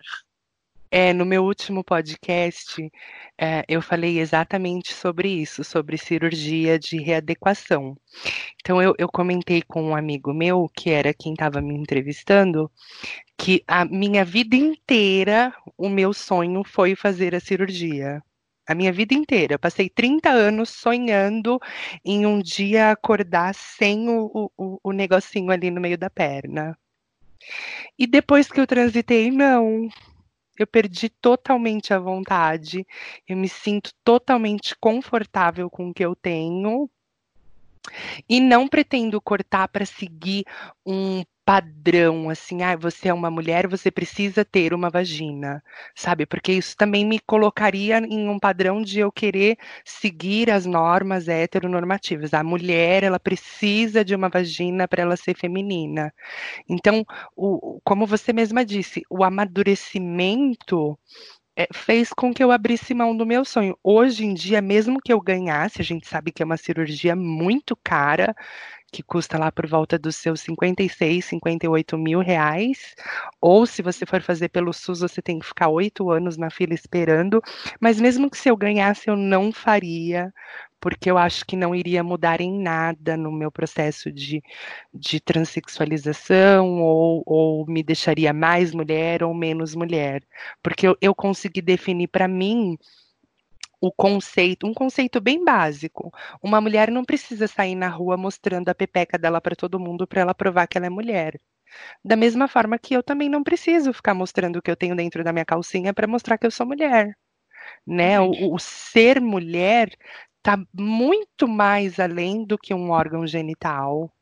[0.95, 2.93] É, no meu último podcast,
[3.41, 7.97] é, eu falei exatamente sobre isso, sobre cirurgia de readequação.
[8.61, 12.71] Então, eu, eu comentei com um amigo meu, que era quem estava me entrevistando,
[13.39, 18.23] que a minha vida inteira, o meu sonho foi fazer a cirurgia.
[18.69, 19.55] A minha vida inteira.
[19.55, 21.59] Eu passei 30 anos sonhando
[22.05, 26.77] em um dia acordar sem o, o, o negocinho ali no meio da perna.
[27.99, 29.89] E depois que eu transitei, não.
[30.63, 32.87] Eu perdi totalmente a vontade.
[33.29, 36.89] Eu me sinto totalmente confortável com o que eu tenho.
[38.29, 40.45] E não pretendo cortar para seguir
[40.87, 45.61] um padrão, assim, ah, você é uma mulher, você precisa ter uma vagina,
[45.95, 46.25] sabe?
[46.25, 52.33] Porque isso também me colocaria em um padrão de eu querer seguir as normas heteronormativas.
[52.33, 56.13] A mulher, ela precisa de uma vagina para ela ser feminina.
[56.69, 57.05] Então,
[57.37, 60.99] o, como você mesma disse, o amadurecimento
[61.57, 63.77] é, fez com que eu abrisse mão do meu sonho.
[63.83, 67.77] Hoje em dia, mesmo que eu ganhasse, a gente sabe que é uma cirurgia muito
[67.85, 68.35] cara,
[68.93, 72.95] que custa lá por volta dos seus 56, 58 mil reais.
[73.41, 76.75] Ou se você for fazer pelo SUS, você tem que ficar oito anos na fila
[76.75, 77.43] esperando.
[77.81, 80.33] Mas mesmo que se eu ganhasse, eu não faria,
[80.79, 84.43] porque eu acho que não iria mudar em nada no meu processo de,
[84.93, 90.23] de transexualização, ou, ou me deixaria mais mulher ou menos mulher.
[90.63, 92.77] Porque eu, eu consegui definir para mim
[93.83, 96.13] o conceito, um conceito bem básico.
[96.41, 100.21] Uma mulher não precisa sair na rua mostrando a pepeca dela para todo mundo para
[100.21, 101.41] ela provar que ela é mulher.
[102.05, 105.25] Da mesma forma que eu também não preciso ficar mostrando o que eu tenho dentro
[105.25, 107.17] da minha calcinha para mostrar que eu sou mulher.
[107.85, 108.21] Né?
[108.21, 109.91] O, o ser mulher
[110.39, 114.13] está muito mais além do que um órgão genital.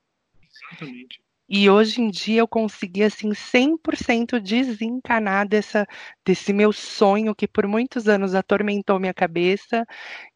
[0.43, 1.21] Exatamente.
[1.53, 5.85] E hoje em dia eu consegui, assim, 100% desencanar dessa,
[6.25, 9.85] desse meu sonho que por muitos anos atormentou minha cabeça.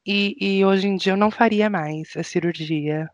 [0.04, 3.08] E, e hoje em dia eu não faria mais a cirurgia.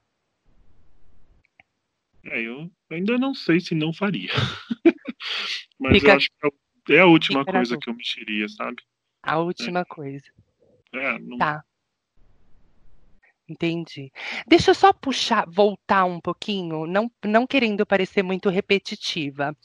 [2.24, 4.30] É, eu ainda não sei se não faria.
[5.78, 6.12] Mas Fica...
[6.12, 6.28] eu acho
[6.86, 8.82] que é a última Fica coisa que eu mexeria, sabe?
[9.22, 9.84] A última é.
[9.84, 10.24] coisa.
[10.94, 11.36] É, não...
[11.36, 11.62] Tá.
[13.50, 14.12] Entendi.
[14.46, 19.56] Deixa eu só puxar, voltar um pouquinho, não, não querendo parecer muito repetitiva.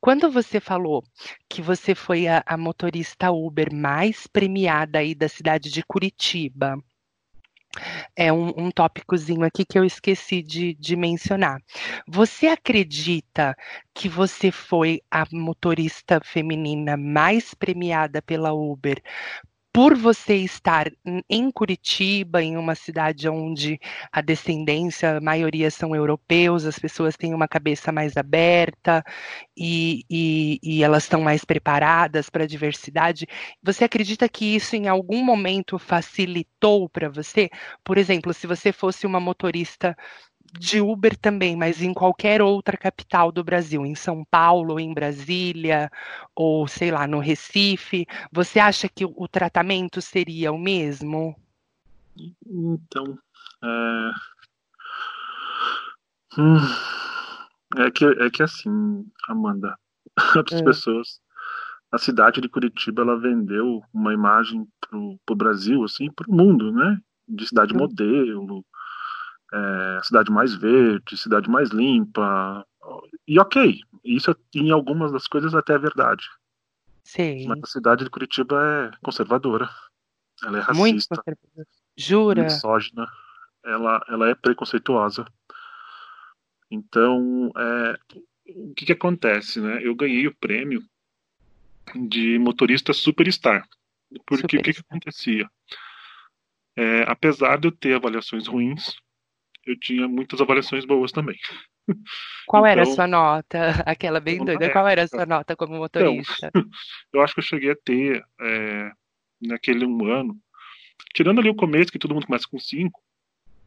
[0.00, 1.04] Quando você falou
[1.46, 6.78] que você foi a, a motorista Uber mais premiada aí da cidade de Curitiba,
[8.16, 11.60] é um, um tópicozinho aqui que eu esqueci de, de mencionar.
[12.08, 13.54] Você acredita
[13.92, 19.02] que você foi a motorista feminina mais premiada pela Uber
[19.74, 20.88] por você estar
[21.28, 23.80] em Curitiba, em uma cidade onde
[24.12, 29.02] a descendência, a maioria são europeus, as pessoas têm uma cabeça mais aberta
[29.56, 33.26] e, e, e elas estão mais preparadas para a diversidade,
[33.60, 37.50] você acredita que isso em algum momento facilitou para você?
[37.82, 39.96] Por exemplo, se você fosse uma motorista
[40.58, 45.90] de Uber também, mas em qualquer outra capital do Brasil, em São Paulo, em Brasília,
[46.34, 51.36] ou sei lá, no Recife, você acha que o tratamento seria o mesmo?
[52.46, 53.18] Então,
[53.62, 54.10] é,
[56.38, 56.56] hum,
[57.76, 59.76] é que é que assim, Amanda,
[60.52, 60.64] as é.
[60.64, 61.20] pessoas,
[61.90, 66.98] a cidade de Curitiba, ela vendeu uma imagem pro, pro Brasil, assim, pro mundo, né?
[67.26, 67.78] De cidade hum.
[67.78, 68.64] modelo,
[69.54, 72.66] é, cidade mais verde, cidade mais limpa.
[73.26, 76.24] E ok, isso em algumas das coisas até é verdade.
[77.04, 77.46] Sim.
[77.46, 79.70] Mas a cidade de Curitiba é conservadora.
[80.42, 80.80] Ela é racista.
[80.80, 81.68] Muito conservadora.
[81.96, 82.42] Jura?
[82.42, 83.06] Misógina.
[83.64, 85.24] ela, ela é preconceituosa.
[86.70, 87.98] Então, é,
[88.46, 89.80] o que, que acontece, né?
[89.82, 90.82] Eu ganhei o prêmio
[92.08, 93.68] de motorista superstar.
[94.26, 95.48] Porque o que, que acontecia?
[96.76, 98.96] É, apesar de eu ter avaliações ruins,
[99.66, 101.38] eu tinha muitas avaliações boas também.
[102.46, 103.68] Qual então, era a então sua nota?
[103.86, 104.70] Aquela bem doida.
[104.70, 106.48] Qual era a sua nota como motorista?
[106.48, 106.64] Então,
[107.12, 108.92] eu acho que eu cheguei a ter, é,
[109.40, 110.38] naquele um ano,
[111.14, 113.02] tirando ali o começo, que todo mundo começa com cinco,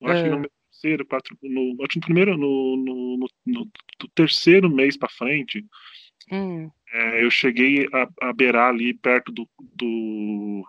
[0.02, 0.50] eu acho que no é.
[0.72, 5.66] terceiro, quatro, no, acho no primeiro, no, no, no, no terceiro mês para frente,
[6.32, 6.70] hum.
[6.92, 10.64] é, eu cheguei a, a beirar ali perto do, do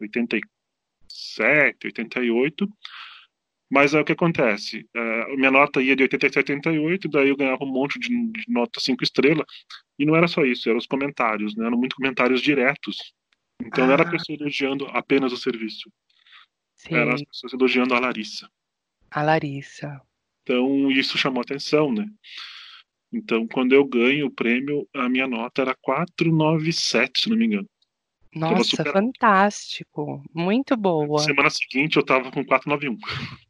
[0.00, 2.68] 87, 88,
[3.70, 4.84] mas é o que acontece.
[4.94, 8.44] É, minha nota ia de 87 a 88, daí eu ganhava um monte de, de
[8.48, 9.46] nota 5 estrelas.
[9.96, 11.66] E não era só isso, eram os comentários, né?
[11.66, 13.14] Eram muitos comentários diretos.
[13.64, 13.86] Então ah.
[13.86, 14.10] não era a ah.
[14.10, 15.88] pessoa elogiando apenas o serviço.
[16.74, 16.94] Sim.
[16.94, 18.50] Eram as pessoas elogiando a Larissa.
[19.10, 20.00] A Larissa.
[20.42, 22.06] Então isso chamou atenção, né?
[23.12, 27.68] Então quando eu ganho o prêmio, a minha nota era 497, se não me engano.
[28.34, 28.92] Nossa, super...
[28.92, 30.22] fantástico.
[30.34, 31.20] Muito boa.
[31.20, 32.96] Semana seguinte eu tava com 491.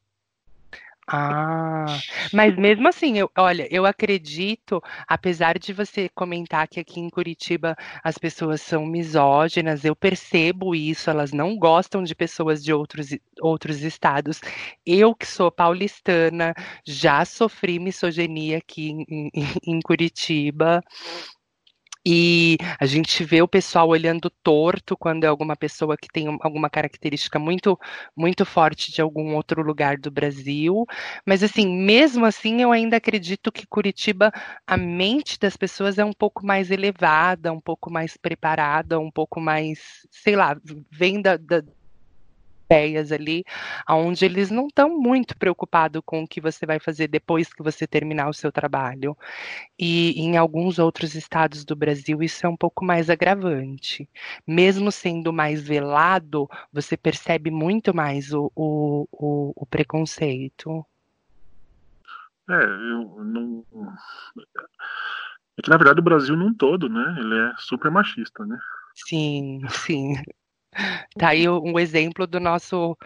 [1.12, 1.98] Ah,
[2.32, 7.76] mas mesmo assim, eu, olha, eu acredito, apesar de você comentar que aqui em Curitiba
[8.04, 13.08] as pessoas são misóginas, eu percebo isso, elas não gostam de pessoas de outros,
[13.40, 14.40] outros estados.
[14.86, 16.54] Eu, que sou paulistana,
[16.86, 20.80] já sofri misoginia aqui em, em, em Curitiba.
[22.06, 26.70] E a gente vê o pessoal olhando torto quando é alguma pessoa que tem alguma
[26.70, 27.78] característica muito
[28.16, 30.86] muito forte de algum outro lugar do Brasil.
[31.26, 34.32] Mas assim, mesmo assim, eu ainda acredito que Curitiba,
[34.66, 39.40] a mente das pessoas é um pouco mais elevada, um pouco mais preparada, um pouco
[39.40, 40.56] mais, sei lá,
[40.90, 41.62] vem da, da
[42.70, 43.44] ideias ali,
[43.88, 47.86] onde eles não estão muito preocupados com o que você vai fazer depois que você
[47.86, 49.16] terminar o seu trabalho.
[49.78, 54.08] E em alguns outros estados do Brasil isso é um pouco mais agravante.
[54.46, 60.86] Mesmo sendo mais velado, você percebe muito mais o, o, o, o preconceito.
[62.48, 63.64] É, eu não.
[65.56, 67.16] É que na verdade o Brasil num todo, né?
[67.18, 68.58] Ele é super machista, né?
[68.94, 70.14] Sim, sim.
[71.18, 72.96] Tá aí um exemplo do nosso,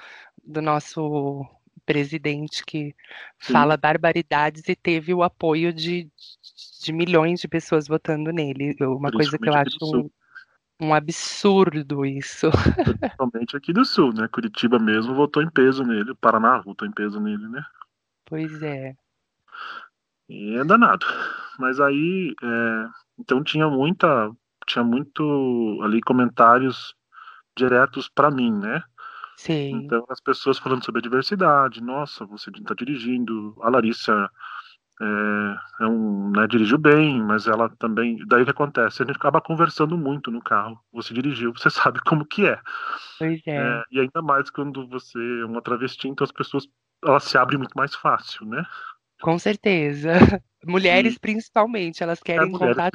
[0.44, 1.46] do nosso
[1.84, 2.94] presidente que
[3.38, 3.52] Sim.
[3.52, 6.10] fala barbaridades e teve o apoio de,
[6.82, 8.74] de milhões de pessoas votando nele.
[8.80, 10.10] Uma coisa que eu acho um,
[10.80, 12.50] um, absurdo isso.
[13.00, 14.28] Principalmente aqui do Sul, né?
[14.28, 17.62] Curitiba mesmo votou em peso nele, o Paraná votou em peso nele, né?
[18.24, 18.94] Pois é.
[20.28, 21.06] E é danado.
[21.58, 22.86] Mas aí, é...
[23.18, 24.30] então tinha muita,
[24.66, 26.94] tinha muito ali comentários
[27.56, 28.82] diretos para mim, né?
[29.36, 29.82] Sim.
[29.84, 34.30] Então, as pessoas falando sobre a diversidade, nossa, você está dirigindo, a Larissa
[35.00, 38.16] é, é um, né, dirigiu bem, mas ela também.
[38.26, 39.02] Daí o que acontece?
[39.02, 40.78] A gente acaba conversando muito no carro.
[40.92, 42.58] Você dirigiu, você sabe como que é.
[43.18, 43.56] Pois é.
[43.56, 43.82] é.
[43.90, 46.66] E ainda mais quando você é uma travesti, então as pessoas
[47.04, 48.64] elas se abrem muito mais fácil, né?
[49.20, 50.12] Com certeza.
[50.66, 51.18] Mulheres, Sim.
[51.20, 52.90] principalmente, elas é, querem é, contar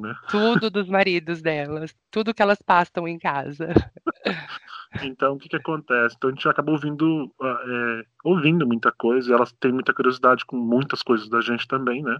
[0.00, 0.14] né?
[0.28, 3.68] tudo dos maridos delas, tudo que elas passam em casa.
[5.02, 6.14] Então, o que, que acontece?
[6.16, 10.44] Então, a gente acaba ouvindo, ah, é, ouvindo muita coisa, e elas têm muita curiosidade
[10.44, 12.18] com muitas coisas da gente também, né?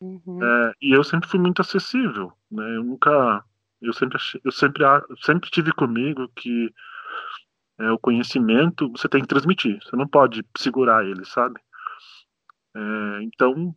[0.00, 0.42] Uhum.
[0.42, 2.76] É, e eu sempre fui muito acessível, né?
[2.76, 3.44] Eu nunca,
[3.80, 4.84] eu sempre, eu sempre,
[5.22, 6.72] sempre tive comigo que
[7.78, 11.60] é, o conhecimento você tem que transmitir, você não pode segurar ele, sabe?
[12.74, 13.74] É, então,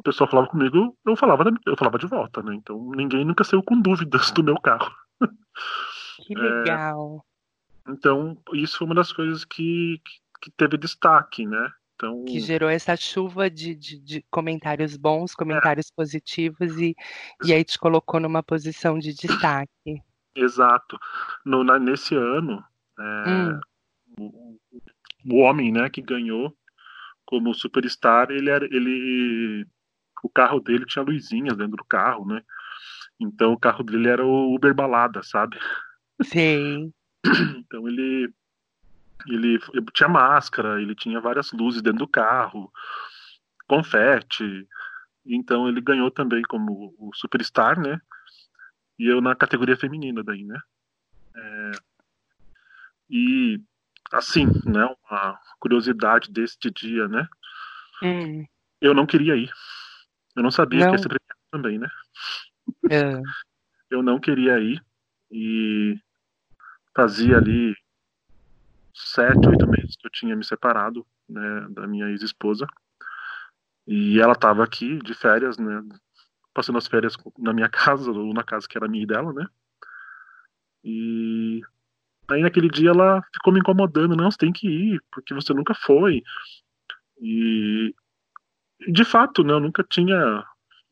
[0.00, 2.54] o pessoal falava comigo, eu falava, eu falava de volta, né?
[2.54, 4.90] Então, ninguém nunca saiu com dúvidas do meu carro.
[6.26, 7.24] Que legal.
[7.86, 10.00] É, então, isso foi uma das coisas que,
[10.40, 11.70] que teve destaque, né?
[11.94, 15.94] Então, que gerou essa chuva de, de, de comentários bons, comentários é.
[15.94, 16.96] positivos e,
[17.44, 20.02] e aí te colocou numa posição de destaque.
[20.34, 20.98] Exato.
[21.44, 22.64] No, na, nesse ano,
[22.98, 23.60] é, hum.
[24.18, 24.58] o,
[25.30, 26.56] o, homem né, que ganhou
[27.26, 29.66] como superstar, ele era, ele
[30.22, 32.42] o carro dele tinha luzinhas dentro do carro, né?
[33.18, 35.58] Então o carro dele era o Uber balada, sabe?
[36.22, 36.92] Sim.
[37.66, 38.32] Então ele
[39.26, 39.58] ele,
[39.92, 42.72] tinha máscara, ele tinha várias luzes dentro do carro,
[43.68, 44.66] confete.
[45.26, 48.00] Então ele ganhou também como o superstar, né?
[48.98, 50.58] E eu na categoria feminina daí, né?
[51.36, 51.70] É,
[53.10, 53.60] e
[54.12, 54.88] assim, né?
[55.08, 57.28] Uma curiosidade deste dia, né?
[58.02, 58.46] Hum.
[58.80, 59.50] Eu não queria ir.
[60.36, 60.90] Eu não sabia não.
[60.90, 61.88] que ia ser premiado também, né?
[62.90, 63.20] É.
[63.90, 64.80] Eu não queria ir
[65.32, 65.98] e
[66.94, 67.74] fazia ali
[68.94, 72.66] sete, oito meses que eu tinha me separado né, da minha ex-esposa.
[73.86, 75.82] E ela estava aqui de férias, né?
[76.54, 79.46] Passando as férias na minha casa, ou na casa que era minha e dela, né?
[80.84, 81.60] E
[82.30, 85.74] aí naquele dia ela ficou me incomodando, não, você tem que ir, porque você nunca
[85.74, 86.22] foi.
[87.20, 87.94] E
[88.88, 90.44] de fato, né, eu nunca tinha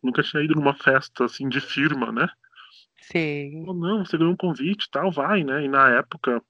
[0.03, 2.29] nunca tinha ido numa festa assim de firma, né?
[3.01, 3.65] Sim.
[3.67, 5.65] não, você ganhou um convite e tal, vai, né?
[5.65, 6.43] E na época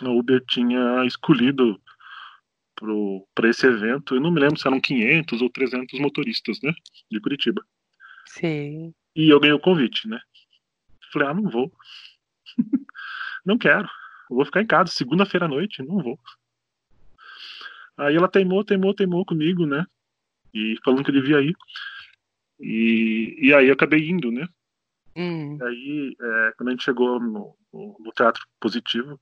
[0.00, 1.80] a Uber tinha escolhido
[3.34, 6.72] para esse evento, eu não me lembro se eram 500 ou 300 motoristas, né?
[7.10, 7.62] De Curitiba.
[8.26, 8.94] Sim.
[9.16, 10.20] E eu ganhei o convite, né?
[11.12, 11.72] Falei, ah, não vou.
[13.44, 13.88] não quero.
[14.30, 16.18] Eu vou ficar em casa, segunda-feira à noite, não vou.
[17.96, 19.84] Aí ela teimou, teimou, teimou comigo, né?
[20.54, 21.56] E falando que eu devia ir.
[22.60, 24.48] E, e aí eu acabei indo, né?
[25.16, 25.56] Hum.
[25.56, 29.18] E aí, é, quando a gente chegou no, no, no Teatro Positivo,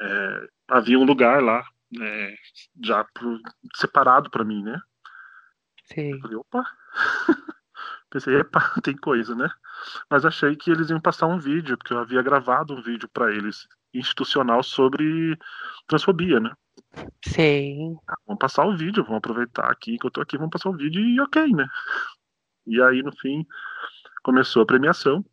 [0.00, 1.64] é, havia um lugar lá,
[2.00, 2.34] é,
[2.84, 3.40] já pro,
[3.76, 4.80] separado para mim, né?
[5.84, 6.12] Sim.
[6.12, 6.64] Eu falei, opa!
[8.10, 9.48] Pensei, epa, tem coisa, né?
[10.10, 13.32] Mas achei que eles iam passar um vídeo, porque eu havia gravado um vídeo para
[13.32, 15.36] eles, institucional, sobre
[15.86, 16.52] transfobia, né?
[17.24, 17.96] Sim.
[18.08, 20.76] Ah, vamos passar o vídeo, vamos aproveitar aqui que eu tô aqui, vamos passar o
[20.76, 21.66] vídeo e ok, né?
[22.66, 23.46] E aí, no fim,
[24.22, 25.24] começou a premiação.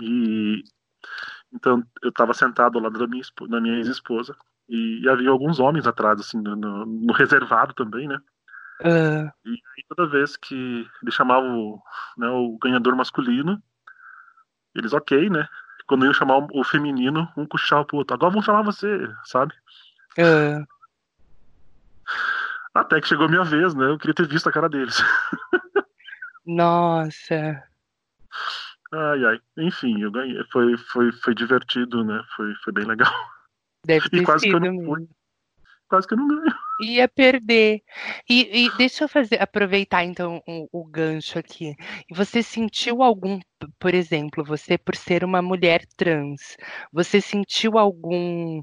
[0.00, 0.62] E
[1.52, 4.36] então eu estava sentado ao lado da minha, da minha ex-esposa
[4.68, 8.18] e, e, havia alguns homens atrás, assim, no, no reservado também, né?
[8.80, 9.30] Uh.
[9.44, 11.80] E aí, toda vez que ele chamava o,
[12.16, 13.62] né, o ganhador masculino,
[14.74, 15.48] eles, ok, né?
[15.86, 18.14] Quando iam chamar o, feminino, um puxava pro outro.
[18.14, 19.54] Agora vamos chamar você, sabe?
[20.18, 20.66] Uh.
[22.74, 23.86] Até que chegou a minha vez, né?
[23.86, 25.02] Eu queria ter visto a cara deles.
[26.44, 27.62] Nossa.
[28.92, 29.40] Ai, ai.
[29.56, 30.42] Enfim, eu ganhei.
[30.52, 32.22] Foi, foi, foi divertido, né?
[32.36, 33.12] Foi, foi bem legal.
[33.84, 35.08] Deve ter e quase sido que eu não fui.
[35.88, 36.54] Quase que eu não ganho.
[36.80, 37.82] Ia perder.
[38.28, 41.74] E, e deixa eu fazer, aproveitar então o, o, gancho aqui.
[42.10, 43.40] Você sentiu algum,
[43.78, 46.56] por exemplo, você por ser uma mulher trans,
[46.92, 48.62] você sentiu algum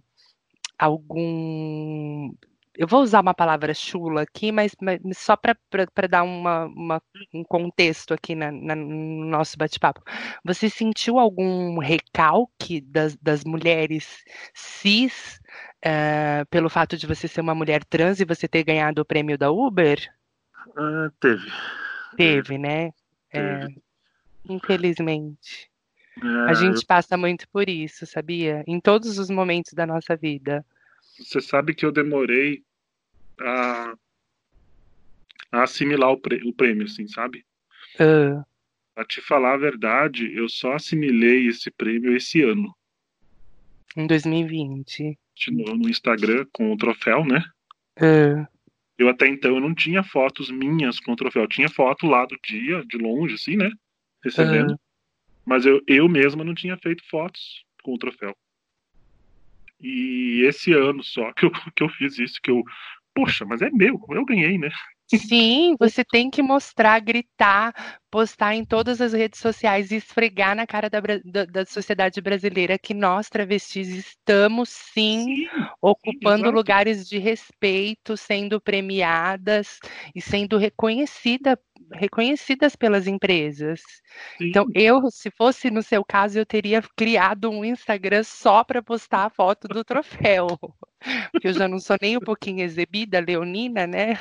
[0.77, 2.33] algum
[2.75, 7.01] eu vou usar uma palavra chula aqui, mas, mas só para dar uma, uma,
[7.33, 10.01] um contexto aqui na, na, no nosso bate-papo.
[10.43, 14.23] Você sentiu algum recalque das, das mulheres
[14.55, 15.39] cis
[15.83, 19.37] uh, pelo fato de você ser uma mulher trans e você ter ganhado o prêmio
[19.37, 19.99] da Uber?
[20.69, 21.51] Uh, teve.
[22.15, 22.91] Teve, né?
[23.29, 23.73] É, teve.
[23.73, 25.69] É, infelizmente.
[26.21, 26.87] É, a gente eu...
[26.87, 28.63] passa muito por isso, sabia?
[28.67, 30.65] Em todos os momentos da nossa vida.
[31.19, 32.63] Você sabe que eu demorei
[33.39, 33.93] a,
[35.51, 37.45] a assimilar o, o, prêmio, assim, sabe?
[37.95, 38.43] Uh.
[38.95, 42.75] Pra te falar a verdade, eu só assimilei esse prêmio esse ano.
[43.97, 45.17] Em 2020.
[45.49, 47.43] No, no Instagram com o troféu, né?
[47.99, 48.47] Uh.
[48.97, 51.43] Eu até então eu não tinha fotos minhas com o troféu.
[51.43, 53.71] Eu tinha foto lá do dia, de longe, assim, né?
[54.23, 54.79] Recebendo.
[55.45, 58.35] Mas eu, eu mesma não tinha feito fotos com o troféu.
[59.79, 62.63] E esse ano só que eu, que eu fiz isso, que eu,
[63.13, 64.71] poxa, mas é meu, eu ganhei, né?
[65.17, 70.67] Sim, você tem que mostrar, gritar, postar em todas as redes sociais e esfregar na
[70.67, 75.47] cara da, da, da sociedade brasileira que nós, travestis, estamos sim, sim
[75.81, 79.79] ocupando sim, lugares de respeito, sendo premiadas
[80.15, 81.59] e sendo reconhecida,
[81.91, 83.81] reconhecidas pelas empresas.
[84.37, 84.49] Sim.
[84.49, 89.25] Então, eu, se fosse no seu caso, eu teria criado um Instagram só para postar
[89.25, 90.47] a foto do troféu.
[91.31, 94.17] Porque eu já não sou nem um pouquinho exibida, leonina, né?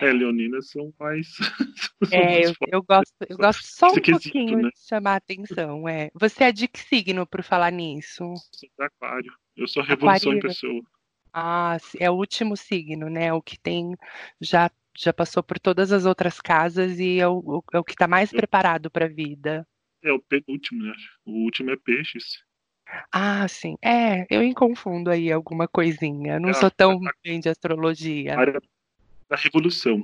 [0.00, 1.28] É, leoninas são mais.
[2.12, 4.70] é, eu, eu, gosto, eu gosto só um pouquinho né?
[4.72, 5.88] de chamar atenção.
[5.88, 6.10] É.
[6.14, 8.18] Você é de que signo por falar nisso?
[8.18, 8.34] Sou
[8.78, 9.32] de aquário.
[9.56, 10.82] Eu sou a revolução em pessoa.
[11.32, 13.32] Ah, é o último signo, né?
[13.32, 13.96] O que tem
[14.40, 18.08] já já passou por todas as outras casas e é o, é o que está
[18.08, 19.66] mais preparado para a vida.
[20.02, 20.94] É o penúltimo, né?
[21.24, 22.42] O último é peixes.
[23.12, 23.76] Ah, sim.
[23.82, 26.38] É, eu confundo aí alguma coisinha.
[26.38, 28.38] Não Ah, sou tão bem de astrologia.
[28.38, 28.60] área
[29.28, 30.02] da revolução.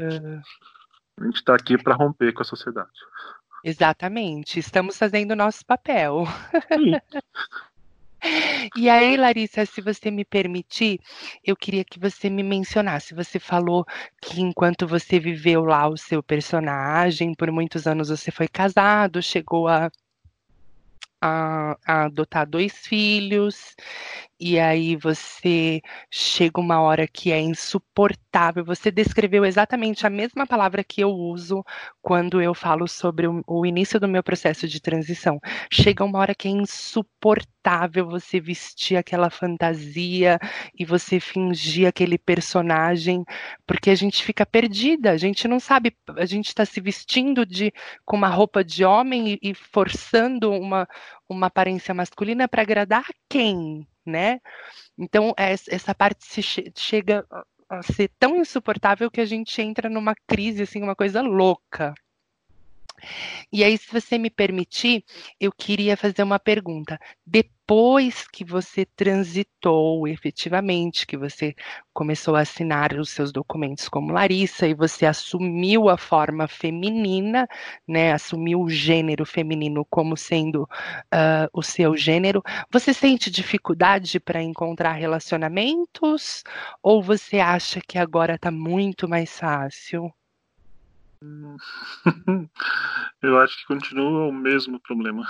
[0.00, 2.90] A gente está aqui para romper com a sociedade.
[3.64, 4.58] exatamente.
[4.58, 6.24] Estamos fazendo o nosso papel.
[8.76, 11.00] E aí, Larissa, se você me permitir,
[11.44, 13.14] eu queria que você me mencionasse.
[13.14, 13.84] Você falou
[14.22, 19.68] que enquanto você viveu lá o seu personagem, por muitos anos você foi casado, chegou
[19.68, 19.90] a
[21.20, 23.74] a, a adotar dois filhos
[24.40, 28.64] e aí você chega uma hora que é insuportável.
[28.64, 31.62] Você descreveu exatamente a mesma palavra que eu uso
[32.00, 35.38] quando eu falo sobre o, o início do meu processo de transição.
[35.70, 40.38] Chega uma hora que é insuportável você vestir aquela fantasia
[40.74, 43.22] e você fingir aquele personagem,
[43.66, 47.70] porque a gente fica perdida, a gente não sabe, a gente está se vestindo de
[48.06, 50.88] com uma roupa de homem e, e forçando uma,
[51.28, 53.86] uma aparência masculina para agradar a quem?
[54.04, 54.40] né?
[54.98, 56.42] Então, essa parte se
[56.76, 57.26] chega
[57.68, 61.94] a ser tão insuportável que a gente entra numa crise, assim, uma coisa louca.
[63.52, 65.04] E aí, se você me permitir,
[65.40, 66.98] eu queria fazer uma pergunta.
[67.26, 71.54] Depois que você transitou efetivamente, que você
[71.92, 77.46] começou a assinar os seus documentos como Larissa e você assumiu a forma feminina,
[77.86, 84.42] né, assumiu o gênero feminino como sendo uh, o seu gênero, você sente dificuldade para
[84.42, 86.42] encontrar relacionamentos
[86.82, 90.12] ou você acha que agora está muito mais fácil?
[93.22, 95.26] Eu acho que continua o mesmo problema.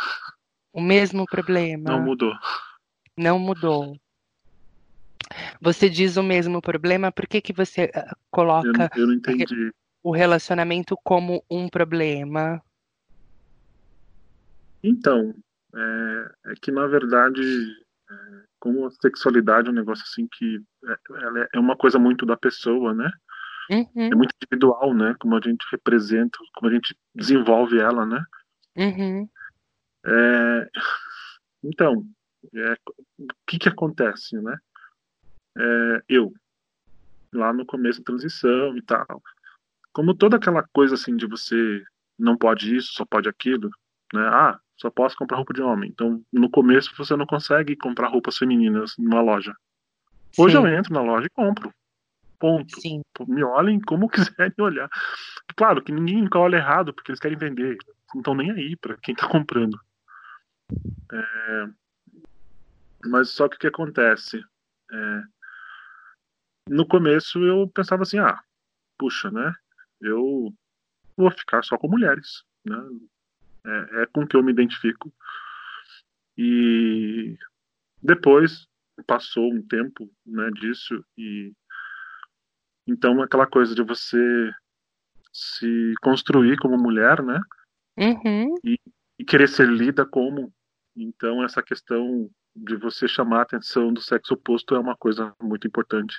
[0.73, 1.91] O mesmo problema.
[1.91, 2.35] Não mudou.
[3.17, 3.99] Não mudou.
[5.61, 9.15] Você diz o mesmo problema, por que, que você uh, coloca eu não, eu não
[9.15, 9.73] entendi.
[10.03, 12.63] o relacionamento como um problema?
[14.83, 15.35] Então,
[15.75, 17.43] é, é que na verdade,
[18.11, 18.15] é,
[18.59, 22.37] como a sexualidade é um negócio assim que é, é, é uma coisa muito da
[22.37, 23.11] pessoa, né?
[23.71, 24.07] Uhum.
[24.11, 25.15] É muito individual, né?
[25.21, 28.25] Como a gente representa, como a gente desenvolve ela, né?
[28.77, 29.29] Uhum.
[30.05, 30.71] É,
[31.63, 32.05] então,
[32.55, 32.73] é,
[33.19, 34.59] o que que acontece, né?
[35.57, 36.33] É, eu,
[37.33, 39.23] lá no começo da transição e tal,
[39.93, 41.85] como toda aquela coisa assim de você
[42.19, 43.71] não pode isso, só pode aquilo,
[44.13, 44.27] né?
[44.27, 45.91] Ah, só posso comprar roupa de homem.
[45.91, 49.55] Então, no começo você não consegue comprar roupas femininas numa loja.
[50.37, 50.63] Hoje Sim.
[50.63, 51.73] eu entro na loja e compro.
[52.41, 52.81] Ponto.
[52.81, 53.03] Sim.
[53.29, 54.91] Me olhem como quiserem olhar.
[55.55, 57.77] Claro que ninguém nunca olha errado, porque eles querem vender.
[58.15, 59.79] Não estão nem aí para quem está comprando.
[61.13, 61.69] É...
[63.07, 64.43] Mas só que o que acontece?
[64.91, 65.23] É...
[66.69, 68.43] No começo eu pensava assim, ah,
[68.99, 69.55] puxa, né?
[70.01, 70.53] Eu
[71.17, 72.79] vou ficar só com mulheres, né?
[73.67, 75.13] É, é com que eu me identifico.
[76.39, 77.37] E
[78.03, 78.67] depois
[79.07, 81.53] passou um tempo né, disso e
[82.91, 84.51] então, aquela coisa de você
[85.33, 87.41] se construir como mulher, né?
[87.97, 88.55] Uhum.
[88.65, 88.77] E,
[89.19, 90.53] e, querer ser lida como.
[90.97, 95.69] Então, essa questão de você chamar a atenção do sexo oposto é uma coisa muito
[95.69, 96.17] importante.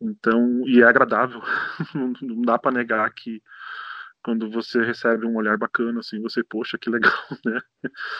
[0.00, 1.42] Então, e é agradável.
[2.22, 3.42] não dá para negar que
[4.22, 7.12] quando você recebe um olhar bacana, assim, você, poxa, que legal,
[7.44, 7.60] né?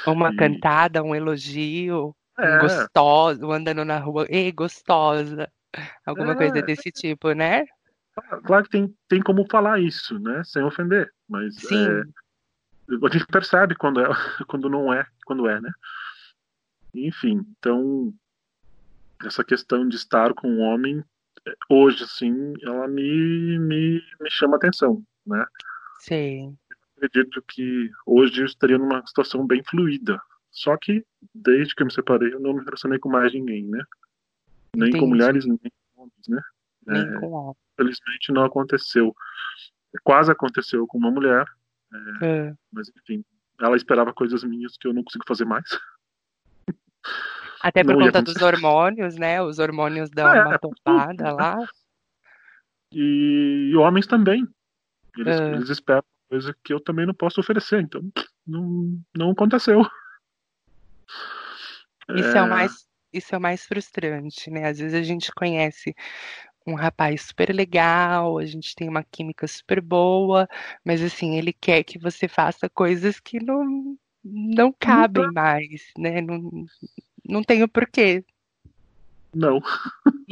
[0.06, 0.36] Uma e...
[0.36, 2.58] cantada, um elogio, é.
[2.58, 5.48] gostoso, andando na rua, ei, gostosa.
[6.04, 7.64] Alguma é, coisa desse tipo, né?
[8.44, 10.42] Claro que tem, tem como falar isso, né?
[10.44, 11.12] Sem ofender.
[11.28, 11.86] Mas Sim.
[11.86, 12.02] É,
[13.06, 14.06] a gente percebe quando, é,
[14.48, 15.70] quando não é, quando é, né?
[16.94, 18.12] Enfim, então
[19.24, 21.02] essa questão de estar com um homem
[21.68, 25.44] hoje assim ela me, me, me chama atenção né
[26.00, 26.56] sim
[26.96, 30.20] acredito que hoje eu estaria numa situação bem fluida
[30.50, 31.04] só que
[31.34, 33.82] desde que eu me separei eu não me relacionei com mais ninguém né
[34.76, 34.98] nem Entendi.
[34.98, 36.42] com mulheres, nem com homens, né?
[36.86, 37.56] Nem é, com homens.
[37.76, 39.14] Felizmente não aconteceu.
[40.04, 41.46] Quase aconteceu com uma mulher,
[42.22, 42.54] é, é.
[42.70, 43.24] mas enfim,
[43.60, 45.66] ela esperava coisas minhas que eu não consigo fazer mais.
[47.62, 49.40] Até por não conta dos hormônios, né?
[49.42, 51.56] Os hormônios dão é, uma topada lá.
[52.92, 54.46] E, e, homens também.
[55.16, 55.52] Eles, é.
[55.54, 58.02] eles esperam coisa que eu também não posso oferecer, então
[58.46, 59.80] não, não aconteceu.
[62.10, 62.85] Isso é, é o mais
[63.18, 64.68] isso é o mais frustrante, né?
[64.68, 65.94] Às vezes a gente conhece
[66.66, 70.48] um rapaz super legal, a gente tem uma química super boa,
[70.84, 76.20] mas assim, ele quer que você faça coisas que não, não cabem mais, né?
[76.20, 76.66] Não,
[77.24, 78.24] não tem o porquê.
[79.32, 79.60] Não.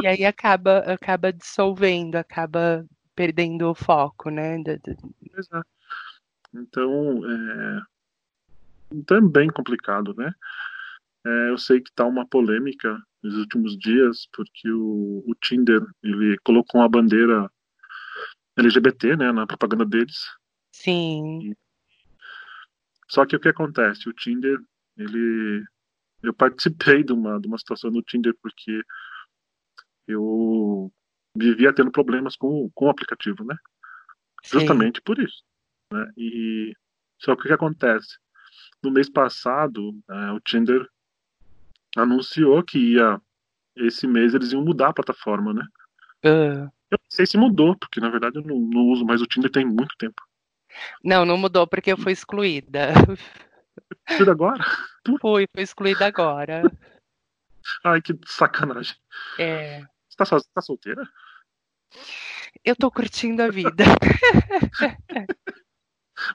[0.03, 4.57] E aí acaba, acaba dissolvendo, acaba perdendo o foco, né?
[5.37, 5.69] Exato.
[6.53, 7.81] Então, é...
[9.07, 10.33] também complicado, né?
[11.27, 16.37] É, eu sei que está uma polêmica nos últimos dias, porque o, o, Tinder ele
[16.45, 17.51] colocou uma bandeira
[18.57, 20.19] LGBT né, na propaganda deles.
[20.73, 21.51] Sim.
[21.51, 21.57] E...
[23.09, 24.09] Só que o que acontece?
[24.09, 24.59] O Tinder,
[24.97, 25.65] ele.
[26.23, 28.83] Eu participei de uma, de uma situação no Tinder porque
[30.07, 30.93] eu
[31.37, 33.57] vivia tendo problemas com, com o aplicativo, né?
[34.43, 34.61] Sim.
[34.61, 35.43] Justamente por isso.
[35.93, 36.13] Né?
[36.17, 36.73] E
[37.19, 38.19] só que o que acontece?
[38.83, 40.87] No mês passado, é, o Tinder
[41.97, 43.21] anunciou que ia
[43.77, 45.67] esse mês eles iam mudar a plataforma, né?
[46.25, 46.71] Uh.
[46.91, 49.51] Eu não sei se mudou, porque na verdade eu não, não uso mais o Tinder
[49.51, 50.23] tem muito tempo.
[51.03, 52.93] Não, não mudou porque eu fui excluída.
[54.09, 54.65] Excluída agora?
[55.21, 56.63] Fui, fui excluída agora.
[57.85, 58.97] Ai, que sacanagem.
[59.39, 59.81] É.
[60.09, 60.25] Você tá,
[60.55, 61.09] tá solteira?
[62.65, 63.85] Eu tô curtindo a vida.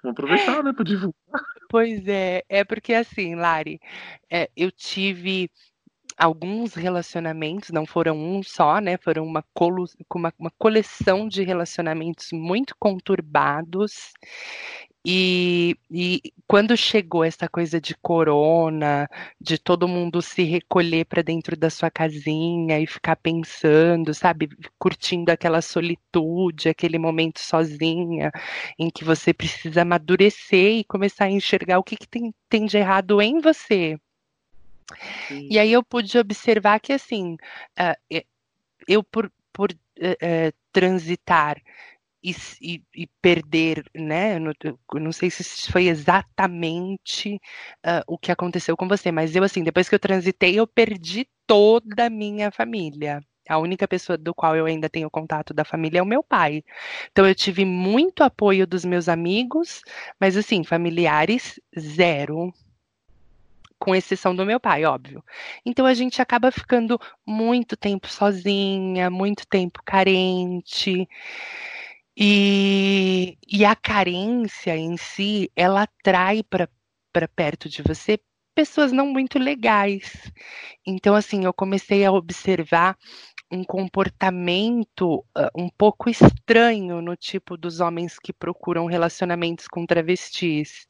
[0.03, 1.43] Vamos aproveitar, né, pra divulgar.
[1.69, 3.79] Pois é, é porque assim, Lari,
[4.29, 5.51] é, eu tive
[6.19, 8.97] alguns relacionamentos, não foram um só, né?
[8.97, 14.11] Foram uma, colo, uma, uma coleção de relacionamentos muito conturbados.
[15.05, 19.07] E, e, quando chegou essa coisa de corona,
[19.39, 25.31] de todo mundo se recolher para dentro da sua casinha e ficar pensando, sabe, curtindo
[25.31, 28.29] aquela solitude, aquele momento sozinha,
[28.77, 32.77] em que você precisa amadurecer e começar a enxergar o que, que tem, tem de
[32.77, 33.97] errado em você.
[35.31, 37.35] E aí eu pude observar que, assim,
[37.79, 38.23] uh,
[38.87, 41.61] eu por, por uh, uh, transitar
[42.23, 44.39] e, e, e, perder, né?
[44.39, 44.51] Não,
[44.95, 47.39] não sei se foi exatamente
[48.07, 52.07] o que aconteceu com você, mas eu, assim, depois que eu transitei, eu perdi toda
[52.07, 53.21] a minha família.
[53.47, 56.61] A única pessoa do qual eu ainda tenho contato da família é o meu pai.
[57.11, 59.81] Então eu tive muito apoio dos meus amigos,
[60.19, 62.53] mas assim, familiares, zero
[63.79, 65.23] com exceção do meu pai, óbvio.
[65.65, 71.07] Então a gente acaba ficando muito tempo sozinha, muito tempo carente.
[72.15, 76.67] E, e a carência em si, ela atrai para
[77.35, 78.19] perto de você
[78.59, 80.29] pessoas não muito legais.
[80.85, 82.97] Então, assim, eu comecei a observar
[83.51, 90.87] um comportamento uh, um pouco estranho no tipo dos homens que procuram relacionamentos com travestis.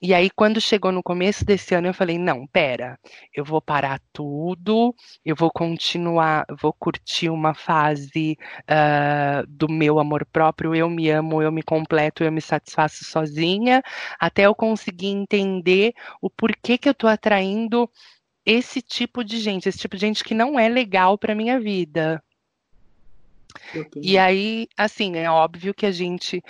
[0.00, 2.98] E aí, quando chegou no começo desse ano, eu falei: não, pera,
[3.34, 4.94] eu vou parar tudo,
[5.24, 11.42] eu vou continuar, vou curtir uma fase uh, do meu amor próprio, eu me amo,
[11.42, 13.82] eu me completo, eu me satisfaço sozinha,
[14.18, 17.88] até eu conseguir entender o porquê que eu tô atraindo
[18.44, 22.22] esse tipo de gente, esse tipo de gente que não é legal para minha vida.
[23.96, 26.42] E aí, assim, é óbvio que a gente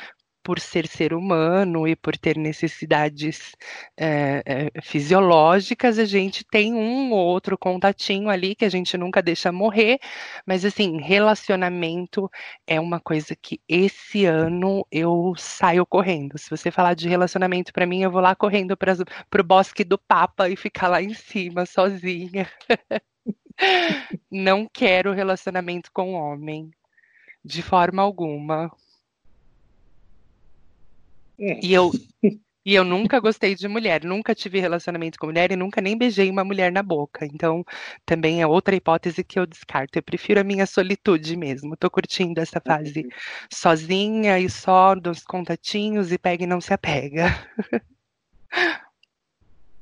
[0.42, 3.52] por ser ser humano e por ter necessidades
[3.96, 9.22] é, é, fisiológicas, a gente tem um ou outro contatinho ali que a gente nunca
[9.22, 9.98] deixa morrer,
[10.46, 12.30] mas assim, relacionamento
[12.66, 16.38] é uma coisa que esse ano eu saio correndo.
[16.38, 19.98] Se você falar de relacionamento para mim, eu vou lá correndo para o bosque do
[19.98, 22.48] Papa e ficar lá em cima sozinha.
[24.30, 26.70] Não quero relacionamento com homem,
[27.44, 28.70] de forma alguma.
[31.38, 31.60] É.
[31.64, 31.90] E eu
[32.64, 36.30] e eu nunca gostei de mulher, nunca tive relacionamento com mulher e nunca nem beijei
[36.30, 37.26] uma mulher na boca.
[37.26, 37.64] Então,
[38.06, 39.98] também é outra hipótese que eu descarto.
[39.98, 41.76] Eu prefiro a minha solitude mesmo.
[41.76, 43.06] Tô curtindo essa fase
[43.52, 47.26] sozinha e só dos contatinhos e pega e não se apega.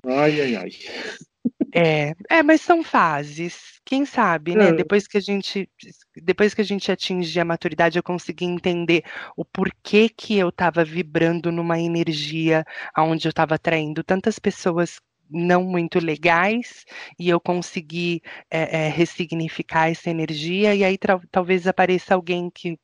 [0.07, 0.71] Ai, ai, ai.
[1.73, 3.81] É, é, mas são fases.
[3.85, 4.69] Quem sabe, né?
[4.69, 4.73] É.
[4.73, 5.69] Depois que a gente,
[6.17, 9.05] depois que a gente atinge a maturidade, eu consegui entender
[9.37, 12.65] o porquê que eu estava vibrando numa energia
[12.99, 16.85] onde eu estava atraindo tantas pessoas não muito legais
[17.19, 18.21] e eu consegui
[18.51, 20.99] é, é, ressignificar essa energia e aí
[21.31, 22.77] talvez apareça alguém que,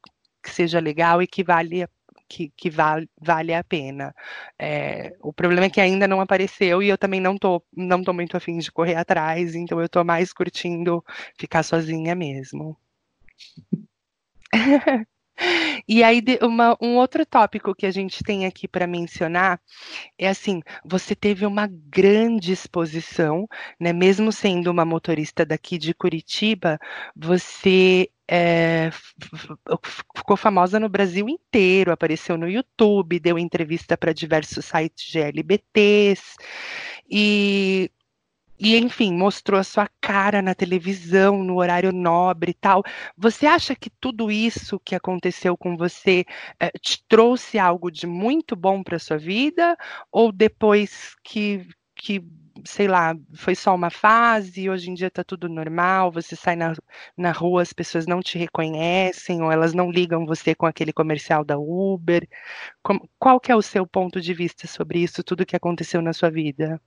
[0.43, 1.85] que seja legal e que vale
[2.29, 4.15] que, que vale, vale a pena.
[4.59, 8.13] É, o problema é que ainda não apareceu e eu também não tô, não tô
[8.13, 11.05] muito afim de correr atrás, então eu tô mais curtindo
[11.39, 12.77] ficar sozinha mesmo.
[15.87, 19.61] E aí, uma, um outro tópico que a gente tem aqui para mencionar
[20.19, 23.47] é assim: você teve uma grande exposição,
[23.79, 23.93] né?
[23.93, 26.79] Mesmo sendo uma motorista daqui de Curitiba,
[27.15, 28.91] você é,
[30.17, 36.37] ficou famosa no Brasil inteiro, apareceu no YouTube, deu entrevista para diversos sites GLBTs
[37.09, 37.91] e
[38.59, 42.83] e enfim, mostrou a sua cara na televisão, no horário nobre e tal.
[43.17, 46.25] Você acha que tudo isso que aconteceu com você
[46.59, 49.77] eh, te trouxe algo de muito bom para sua vida?
[50.11, 52.25] Ou depois que, que,
[52.67, 56.75] sei lá, foi só uma fase, hoje em dia está tudo normal, você sai na,
[57.17, 61.45] na rua, as pessoas não te reconhecem, ou elas não ligam você com aquele comercial
[61.45, 62.29] da Uber?
[62.83, 66.13] Como, qual que é o seu ponto de vista sobre isso, tudo que aconteceu na
[66.13, 66.81] sua vida?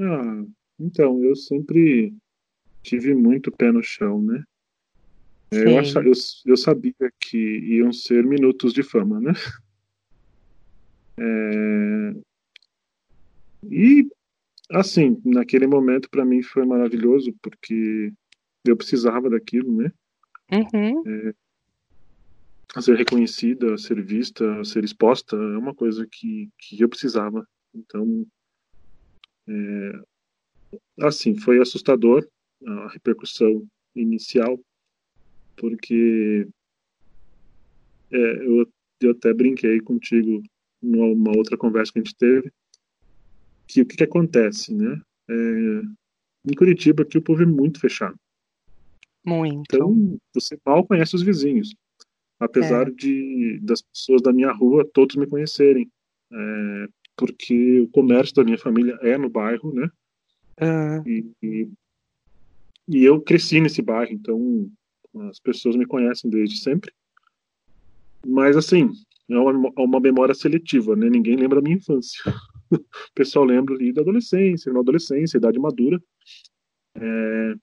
[0.00, 0.44] Ah,
[0.78, 2.14] então, eu sempre
[2.82, 4.42] tive muito pé no chão, né?
[5.52, 6.12] É, eu, ach, eu,
[6.46, 9.32] eu sabia que iam ser minutos de fama, né?
[11.18, 12.12] É,
[13.70, 14.06] e
[14.70, 18.12] Assim, naquele momento para mim foi maravilhoso porque
[18.64, 19.92] eu precisava daquilo, né?
[20.52, 21.02] Uhum.
[21.06, 21.34] É,
[22.80, 27.46] ser reconhecida, ser vista, ser exposta é uma coisa que, que eu precisava.
[27.74, 28.26] Então,
[29.48, 30.00] é,
[31.00, 32.26] assim, foi assustador
[32.66, 34.58] a repercussão inicial,
[35.56, 36.48] porque
[38.10, 38.68] é, eu,
[39.00, 40.42] eu até brinquei contigo
[40.82, 42.52] numa outra conversa que a gente teve,
[43.66, 45.00] que o que, que acontece, né?
[45.28, 45.82] É,
[46.50, 48.16] em Curitiba aqui o povo é muito fechado.
[49.24, 49.74] Muito.
[49.74, 51.74] Então, você mal conhece os vizinhos.
[52.38, 52.90] Apesar É.
[52.90, 55.90] de das pessoas da minha rua todos me conhecerem.
[56.32, 59.90] É, porque o comércio da minha família é no bairro, né?
[60.60, 61.68] Ah, E, e,
[62.88, 64.70] e eu cresci nesse bairro, então
[65.30, 66.92] as pessoas me conhecem desde sempre.
[68.26, 68.90] Mas, assim,
[69.30, 71.08] é uma, é uma memória seletiva, né?
[71.08, 72.22] Ninguém lembra da minha infância.
[73.10, 76.02] O pessoal lembra ali da adolescência, na adolescência, idade madura.
[76.94, 77.54] É,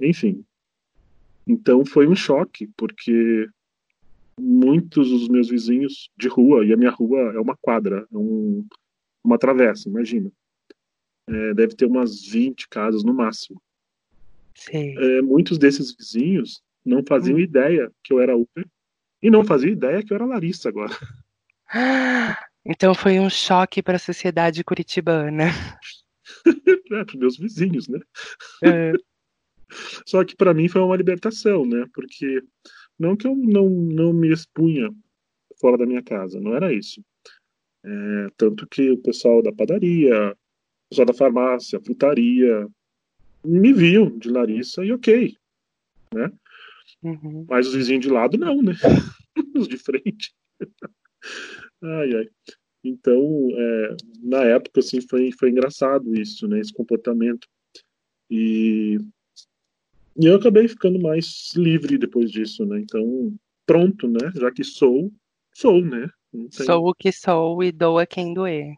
[0.00, 0.44] enfim.
[1.46, 3.48] Então foi um choque, porque
[4.38, 8.66] muitos dos meus vizinhos de rua, e a minha rua é uma quadra, é um,
[9.24, 10.30] uma travessa, imagina.
[11.26, 13.60] É, deve ter umas 20 casas no máximo.
[14.72, 17.40] É, muitos desses vizinhos não faziam Hum.
[17.40, 18.66] ideia que eu era Uber
[19.22, 20.92] e não faziam ideia que eu era Larissa agora.
[22.68, 25.46] Então foi um choque para a sociedade curitibana.
[26.90, 27.98] É, para meus vizinhos, né?
[28.62, 28.92] É.
[30.06, 31.86] Só que para mim foi uma libertação, né?
[31.92, 32.42] Porque
[32.98, 34.90] não que eu não, não me expunha
[35.58, 37.02] fora da minha casa, não era isso.
[37.84, 42.66] É, tanto que o pessoal da padaria, o pessoal da farmácia, frutaria,
[43.44, 45.36] me viam de Larissa e ok.
[47.02, 47.46] Uhum.
[47.48, 48.74] Mas os vizinhos de lado não, né?
[49.54, 50.34] Os de frente.
[51.82, 52.28] Ai, ai.
[52.82, 56.60] Então, é, na época, assim, foi, foi engraçado isso, né?
[56.60, 57.46] Esse comportamento.
[58.30, 58.98] E,
[60.16, 62.80] e eu acabei ficando mais livre depois disso, né?
[62.80, 63.34] Então,
[63.66, 64.30] pronto, né?
[64.34, 65.12] Já que sou,
[65.52, 66.08] sou, né?
[66.30, 68.74] Tem- Sou o que sou e dou a quem doer.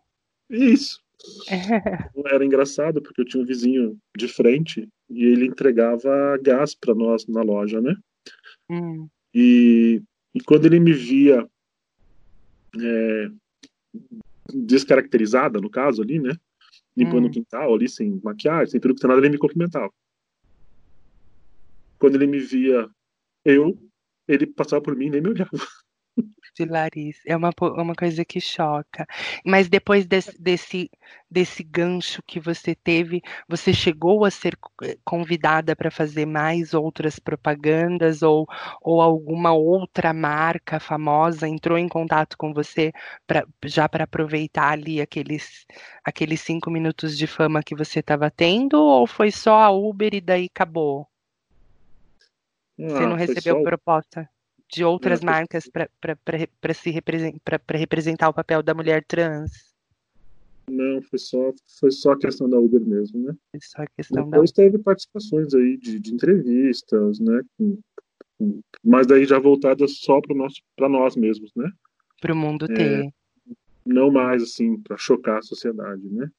[0.49, 1.01] Isso.
[2.27, 7.27] Era engraçado porque eu tinha um vizinho de frente e ele entregava gás para nós
[7.27, 7.95] na loja, né?
[8.71, 10.03] Hum, E,
[10.35, 11.47] e quando ele me via
[12.81, 13.31] é,
[14.53, 16.33] descaracterizada, no caso ali, né?
[16.97, 17.29] Limpando Hum.
[17.29, 19.93] o quintal ali, sem maquiagem, sem peruca, sem nada, ele me cumprimentava.
[21.99, 22.89] Quando ele me via
[23.45, 23.79] eu,
[24.27, 25.51] ele passava por mim e nem me olhava.
[26.55, 27.21] De Larissa.
[27.27, 29.07] É uma, po- uma coisa que choca.
[29.45, 30.91] Mas depois desse, desse,
[31.31, 37.19] desse gancho que você teve, você chegou a ser eh, convidada para fazer mais outras
[37.19, 38.47] propagandas ou,
[38.83, 42.93] ou alguma outra marca famosa entrou em contato com você
[43.27, 45.67] pra, já para aproveitar ali aqueles,
[46.05, 48.75] aqueles cinco minutos de fama que você estava tendo?
[48.83, 51.09] Ou foi só a Uber e daí acabou?
[52.87, 54.29] Você Ah, não foi recebeu só- proposta
[54.73, 59.51] de outras foi- marcas para se represen- pra- pra representar o papel da mulher trans?
[60.71, 63.35] Não, foi só, foi só a questão da Uber mesmo, né?
[63.53, 64.37] É só a questão da.
[64.37, 67.43] Depois teve participações aí de, de entrevistas, né?
[67.59, 67.79] com-
[68.39, 70.37] com- mas daí já voltadas só para
[70.77, 71.71] para nós mesmos, né?
[72.21, 72.75] Para o mundo É.
[72.75, 73.15] ter.
[73.85, 76.31] Não mais assim para chocar a sociedade, né?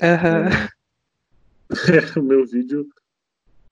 [0.00, 0.48] Aham.
[2.20, 2.86] o meu vídeo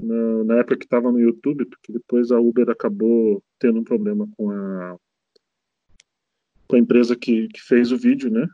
[0.03, 4.29] na, na época que estava no YouTube, porque depois a Uber acabou tendo um problema
[4.37, 4.97] com a
[6.67, 8.47] com a empresa que, que fez o vídeo, né?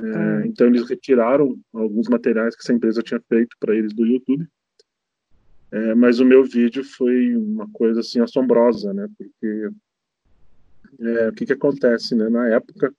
[0.00, 0.44] É, Hum.
[0.46, 4.46] Então eles retiraram alguns materiais que essa empresa tinha feito para eles do YouTube.
[5.72, 9.08] É, mas o meu vídeo foi uma coisa assim assombrosa, né?
[9.18, 9.70] Porque
[11.00, 12.28] é, o que que acontece, né?
[12.28, 12.94] Na época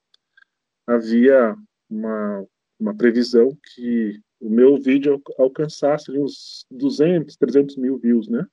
[0.85, 1.55] havia
[1.89, 2.45] uma
[2.79, 8.45] uma previsão que o meu vídeo al- alcançasse uns 200, 300 mil views, né?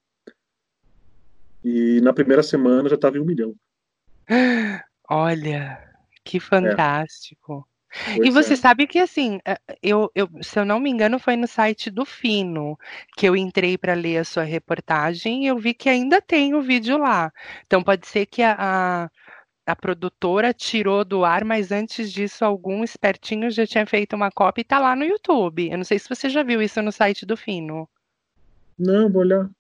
[1.65, 3.55] E na primeira semana já estava em um milhão.
[5.09, 5.83] Olha,
[6.25, 7.67] que fantástico.
[8.17, 8.57] E Pois você é.
[8.57, 12.05] sabe que assim, eh, eu, eu, se eu não me engano, foi no site do
[12.05, 12.77] Fino
[13.17, 16.61] que eu entrei para ler a sua reportagem e eu vi que ainda tem o
[16.61, 17.33] vídeo lá.
[17.67, 19.11] Então pode ser que a, a,
[19.67, 24.61] a produtora tirou do ar, mas antes disso algum espertinho já tinha feito uma cópia
[24.63, 25.69] e tá lá no YouTube.
[25.71, 27.89] Eu não sei se você já viu isso no site do Fino.
[28.79, 29.51] Não, vou olhar.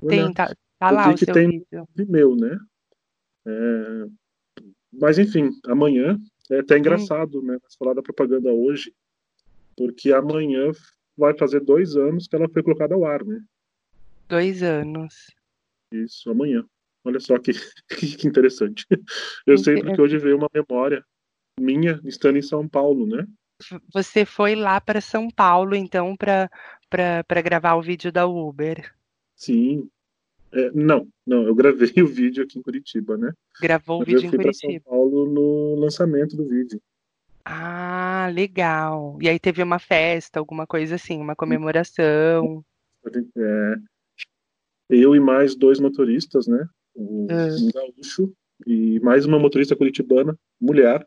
[0.00, 0.34] Vou Tem, olhar.
[0.34, 1.88] tá, tá lá o que seu tem- vídeo.
[1.94, 2.58] Vimeo, né?
[3.46, 4.06] É,
[4.92, 6.18] Mas enfim, amanhã
[6.50, 7.56] é até engraçado, né?
[7.62, 8.92] Nós falar da propaganda hoje,
[9.76, 10.72] porque amanhã
[11.16, 13.40] vai fazer dois anos que ela foi colocada ao ar, né?
[14.28, 15.32] Dois anos.
[15.92, 16.64] Isso, amanhã.
[17.04, 17.52] Olha só que,
[18.18, 18.86] que interessante.
[19.46, 21.04] Eu sei porque hoje veio uma memória
[21.60, 23.26] minha estando em São Paulo, né?
[23.92, 28.92] você foi lá para São Paulo, então, para gravar o vídeo da Uber?
[29.36, 29.88] Sim.
[30.52, 33.32] É, não, não, eu gravei o vídeo aqui em Curitiba, né?
[33.60, 34.72] Gravou o vídeo em Curitiba.
[34.72, 36.80] São Paulo no lançamento do vídeo.
[37.44, 39.18] Ah, legal.
[39.20, 42.64] E aí teve uma festa, alguma coisa assim, uma comemoração.
[43.36, 43.74] É,
[44.88, 46.66] eu e mais dois motoristas, né?
[46.96, 48.32] Um gaúcho
[48.66, 51.06] e mais uma motorista curitibana, mulher,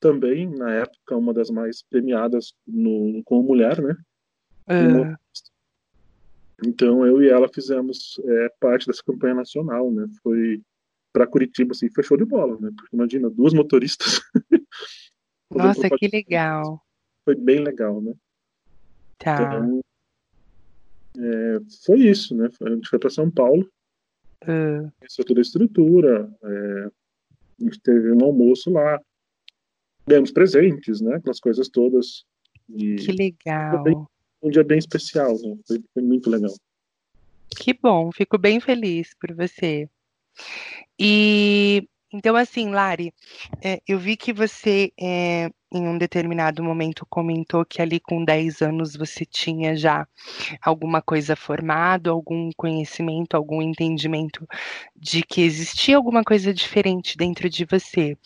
[0.00, 3.96] também na época uma das mais premiadas no, como mulher, né?
[4.68, 5.16] Uh.
[6.66, 10.06] Então eu e ela fizemos é, parte dessa campanha nacional, né?
[10.22, 10.60] Foi
[11.12, 12.70] para Curitiba, assim, foi show de bola, né?
[12.76, 14.20] Porque imagina duas motoristas.
[15.50, 16.82] Nossa, que legal.
[17.24, 18.14] Foi bem legal, né?
[19.18, 19.42] Tá.
[19.42, 19.80] Então,
[21.18, 22.48] é, foi isso, né?
[22.62, 23.68] A gente foi para São Paulo,
[24.44, 25.24] uh.
[25.26, 26.90] toda a estrutura, é,
[27.60, 29.00] a gente teve um almoço lá,
[30.06, 31.16] demos presentes, né?
[31.16, 32.24] Aquelas coisas todas.
[32.68, 33.82] E que legal.
[33.82, 34.06] Bem,
[34.42, 35.56] um dia bem especial, né?
[35.66, 36.54] Foi, foi muito legal.
[37.50, 39.88] Que bom, fico bem feliz por você.
[40.98, 43.12] E então, assim, Lari,
[43.62, 48.62] é, eu vi que você, é, em um determinado momento, comentou que ali com 10
[48.62, 50.06] anos você tinha já
[50.62, 54.46] alguma coisa formado, algum conhecimento, algum entendimento
[54.96, 58.16] de que existia alguma coisa diferente dentro de você.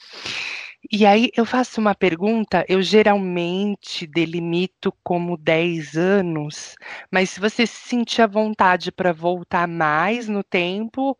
[0.90, 6.74] E aí eu faço uma pergunta, eu geralmente delimito como 10 anos,
[7.11, 11.16] mas se você se sentir à vontade para voltar mais no tempo,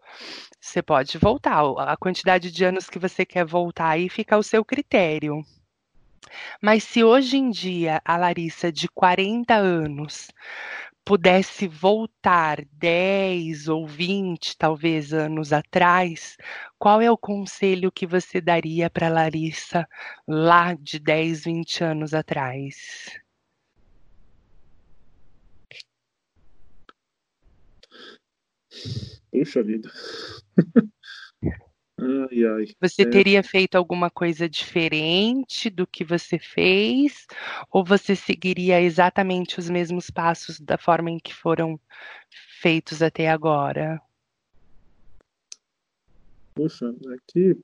[0.61, 1.63] você pode voltar.
[1.79, 5.43] A quantidade de anos que você quer voltar aí fica ao seu critério.
[6.61, 10.29] Mas se hoje em dia a Larissa de 40 anos
[11.05, 16.37] pudesse voltar 10 ou 20, talvez, anos atrás,
[16.79, 19.87] qual é o conselho que você daria para Larissa
[20.29, 23.21] lá de 10, 20 anos atrás?
[29.31, 29.91] Puxa vida.
[32.03, 32.65] Ai, ai.
[32.81, 33.07] Você é.
[33.09, 37.27] teria feito alguma coisa diferente do que você fez?
[37.71, 41.79] Ou você seguiria exatamente os mesmos passos da forma em que foram
[42.61, 44.01] feitos até agora?
[46.55, 47.57] Poxa, é que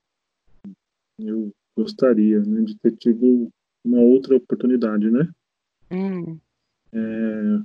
[1.18, 3.48] eu gostaria né, de ter tido
[3.84, 5.28] uma outra oportunidade, né?
[5.90, 6.38] Hum.
[6.92, 7.62] É,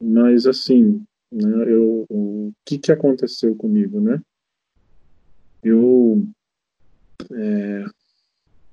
[0.00, 4.20] mas assim, né, eu, o que, que aconteceu comigo, né?
[5.64, 6.28] Eu,
[7.32, 7.84] é,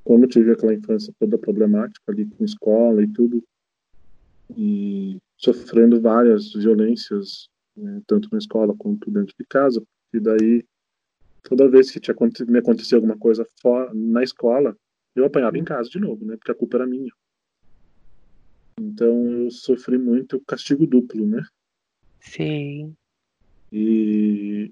[0.04, 3.44] como tive aquela infância toda problemática ali com escola e tudo,
[4.58, 9.82] e sofrendo várias violências, né, tanto na escola quanto dentro de casa,
[10.14, 10.66] e daí
[11.44, 12.16] toda vez que tinha,
[12.48, 14.76] me acontecia alguma coisa fora, na escola,
[15.16, 17.12] eu apanhava em casa de novo, né, porque a culpa era minha.
[18.80, 21.42] Então eu sofri muito castigo duplo, né?
[22.20, 22.96] Sim.
[23.72, 24.72] E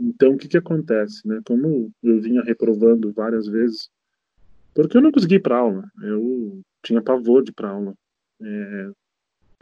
[0.00, 1.26] então, o que, que acontece?
[1.28, 1.40] Né?
[1.44, 3.90] Como eu vinha reprovando várias vezes,
[4.74, 7.94] porque eu não consegui ir para aula, eu tinha pavor de ir para aula.
[8.40, 8.90] É,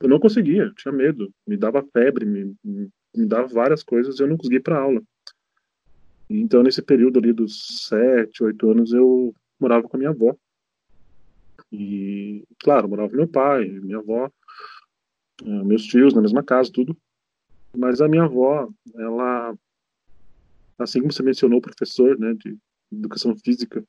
[0.00, 4.36] eu não conseguia, tinha medo, me dava febre, me, me dava várias coisas, eu não
[4.36, 5.02] conseguia ir para aula.
[6.30, 10.36] Então, nesse período ali dos sete, oito anos, eu morava com a minha avó.
[11.72, 14.30] E, claro, morava com meu pai, minha avó,
[15.42, 16.96] é, meus tios na mesma casa, tudo.
[17.76, 19.54] Mas a minha avó, ela
[20.78, 22.56] assim como você mencionou o professor né, de
[22.92, 23.84] educação física,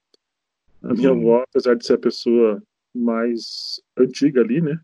[0.82, 1.20] a minha uhum.
[1.20, 2.62] avó, apesar de ser a pessoa
[2.94, 4.80] mais antiga ali, né,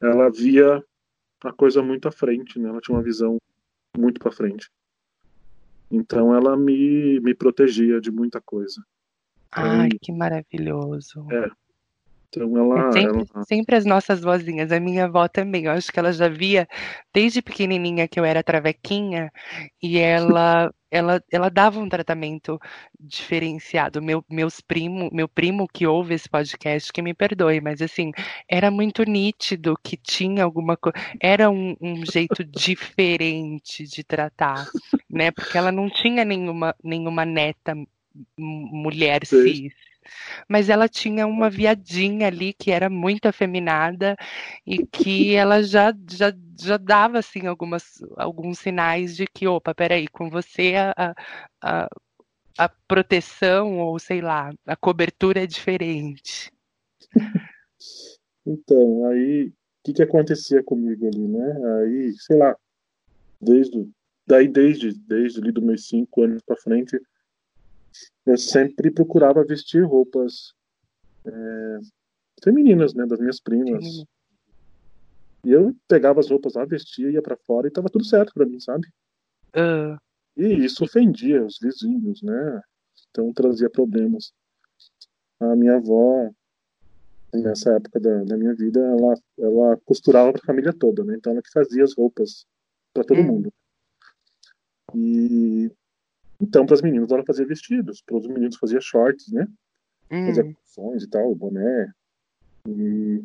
[0.00, 0.82] ela via
[1.44, 3.38] a coisa muito à frente, né, ela tinha uma visão
[3.96, 4.70] muito para frente.
[5.90, 8.82] Então ela me, me protegia de muita coisa.
[9.50, 11.26] Ai, que maravilhoso.
[11.32, 11.50] É,
[12.28, 13.44] então ela é sempre, ela...
[13.44, 15.64] sempre, as nossas vozinhas, a minha avó também.
[15.64, 16.68] Eu acho que ela já via
[17.12, 19.30] desde pequenininha que eu era travequinha
[19.82, 22.58] e ela ela, ela dava um tratamento
[22.98, 24.00] diferenciado.
[24.00, 28.10] Meu, meus primo, meu primo que ouve esse podcast, que me perdoe, mas assim,
[28.48, 34.66] era muito nítido que tinha alguma coisa, era um, um jeito diferente de tratar,
[35.10, 35.30] né?
[35.30, 37.74] Porque ela não tinha nenhuma, nenhuma neta
[38.36, 39.74] mulher cis
[40.48, 44.16] mas ela tinha uma viadinha ali que era muito afeminada
[44.66, 50.08] e que ela já, já, já dava assim algumas, alguns sinais de que, opa, peraí,
[50.08, 51.14] com você a,
[51.62, 51.88] a,
[52.58, 56.52] a proteção ou sei lá, a cobertura é diferente.
[58.50, 59.52] Então, aí o
[59.84, 61.82] que, que acontecia comigo ali, né?
[61.82, 62.56] Aí, sei lá,
[63.38, 63.86] desde
[64.26, 66.98] daí desde desde ali dos meus cinco anos para frente
[68.26, 70.52] eu sempre procurava vestir roupas
[71.26, 71.78] é,
[72.42, 73.84] femininas, né, das minhas primas.
[73.84, 74.04] Sim.
[75.44, 78.44] E eu pegava as roupas lá, vestia, ia para fora e tava tudo certo para
[78.44, 78.86] mim, sabe?
[79.54, 79.98] Ah,
[80.36, 82.60] E isso ofendia os vizinhos, né?
[83.10, 84.32] Então trazia problemas.
[85.40, 86.30] A minha avó,
[87.32, 91.14] nessa época da, da minha vida, ela, ela costurava para a família toda, né?
[91.16, 92.44] Então ela que fazia as roupas
[92.92, 93.26] para todo Hum.
[93.26, 93.52] mundo.
[94.94, 95.70] E
[96.40, 99.46] então para as meninas ela fazia vestidos, para os meninos fazia shorts, né?
[100.10, 101.92] Fazia hum, calções e tal, boné.
[102.68, 103.24] E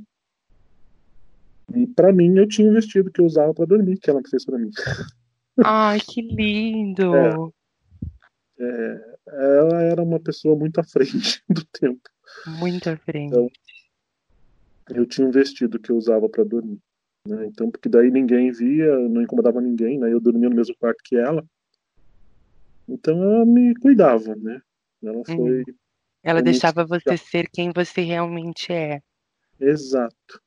[1.76, 4.46] e para mim eu tinha um vestido que eu usava para dormir, que ela fez
[4.46, 4.70] para mim.
[5.64, 7.54] Ai, que lindo!
[8.60, 12.02] É, ela era uma pessoa muito à frente do tempo.
[12.60, 13.28] Muito à frente.
[13.28, 13.50] Então,
[14.90, 16.80] eu tinha um vestido que eu usava para dormir,
[17.28, 17.46] né?
[17.46, 20.12] Então, porque daí ninguém via, não incomodava ninguém, né?
[20.12, 21.44] Eu dormia no mesmo quarto que ela.
[22.88, 24.62] Então ela me cuidava, né?
[25.02, 25.64] Ela foi
[26.22, 29.02] Ela deixava você ser quem você realmente é.
[29.60, 30.42] exato.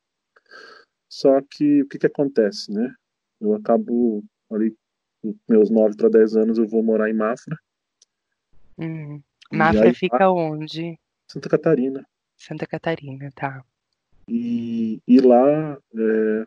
[1.09, 2.95] Só que o que que acontece, né?
[3.41, 4.77] Eu acabo ali
[5.23, 7.57] com meus 9 para 10 anos eu vou morar em Mafra,
[8.79, 9.23] Hum.
[9.51, 10.99] Mafra aí, fica onde?
[11.29, 12.07] Santa Catarina.
[12.37, 13.65] Santa Catarina, tá.
[14.29, 16.47] E, e lá, é,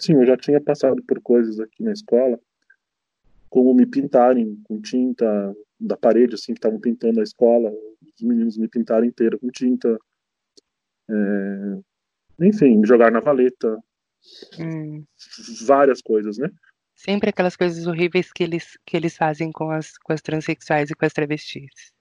[0.00, 2.40] sim, eu já tinha passado por coisas aqui na escola,
[3.48, 8.56] como me pintarem com tinta da parede, assim, que estavam pintando a escola, os meninos
[8.56, 9.98] me pintaram inteiro com tinta,
[11.08, 11.78] é,
[12.40, 13.78] enfim, me jogar na valeta,
[14.58, 15.04] Hum.
[15.66, 16.50] várias coisas, né?
[16.94, 20.94] Sempre aquelas coisas horríveis que eles, que eles fazem com as, com as transexuais e
[20.94, 21.92] com as travestis.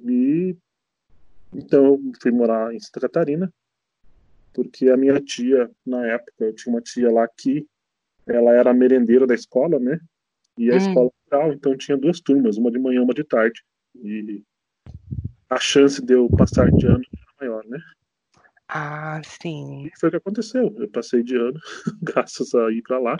[0.00, 0.56] E
[1.52, 3.52] então eu fui morar em Santa Catarina,
[4.52, 7.66] porque a minha tia, na época, eu tinha uma tia lá que
[8.26, 10.00] ela era merendeira da escola, né?
[10.56, 10.76] E a Hum.
[10.76, 13.62] escola rural, então tinha duas turmas, uma de manhã e uma de tarde.
[13.96, 14.42] E
[15.50, 17.78] a chance de eu passar de ano era maior, né?
[18.68, 19.86] Ah, sim.
[19.86, 20.74] E foi o que aconteceu.
[20.78, 21.60] Eu passei de ano,
[22.02, 23.16] graças a ir para lá.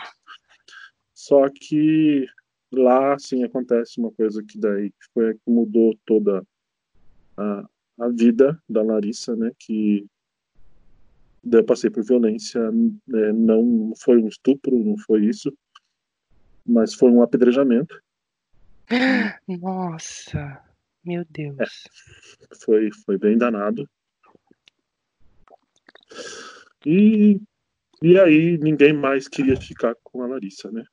[1.13, 2.25] Só que
[2.71, 6.45] lá, sim, acontece uma coisa que daí foi que mudou toda
[7.37, 7.65] a,
[7.99, 9.51] a vida da Larissa, né?
[9.59, 10.05] Que
[11.43, 12.59] daí eu passei por violência,
[13.07, 15.55] né, não foi um estupro, não foi isso,
[16.65, 18.01] mas foi um apedrejamento.
[19.47, 20.61] Nossa,
[21.03, 21.83] meu Deus.
[22.63, 23.87] Foi, foi bem danado.
[26.85, 27.39] E,
[28.01, 30.83] e aí ninguém mais queria ficar com a Larissa, né?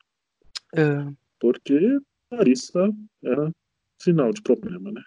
[0.77, 1.99] Ah, Porque
[2.31, 2.90] a Larissa
[3.23, 3.53] era
[4.01, 5.03] sinal de problema, né?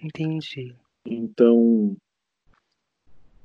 [0.00, 0.74] entendi.
[1.04, 1.96] Então,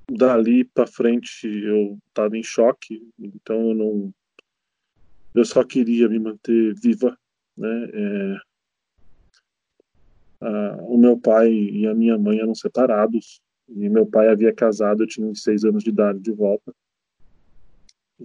[0.09, 4.13] dali pra frente eu tava em choque, então eu não.
[5.33, 7.17] Eu só queria me manter viva,
[7.57, 7.89] né?
[7.93, 8.37] É,
[10.41, 15.03] a- o meu pai e a minha mãe eram separados, e meu pai havia casado,
[15.03, 16.73] eu tinha seis anos de idade de volta.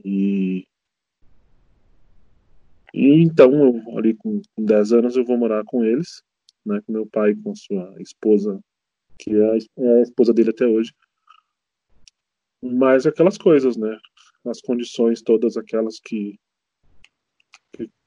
[0.04, 0.66] E.
[2.94, 6.22] E então, eu, ali com, com 10 anos, eu vou morar com eles,
[6.64, 6.80] né?
[6.86, 8.58] Com meu pai com sua esposa
[9.18, 10.92] que é a, é a esposa dele até hoje.
[12.62, 13.98] Mas aquelas coisas, né?
[14.44, 16.38] As condições todas aquelas que,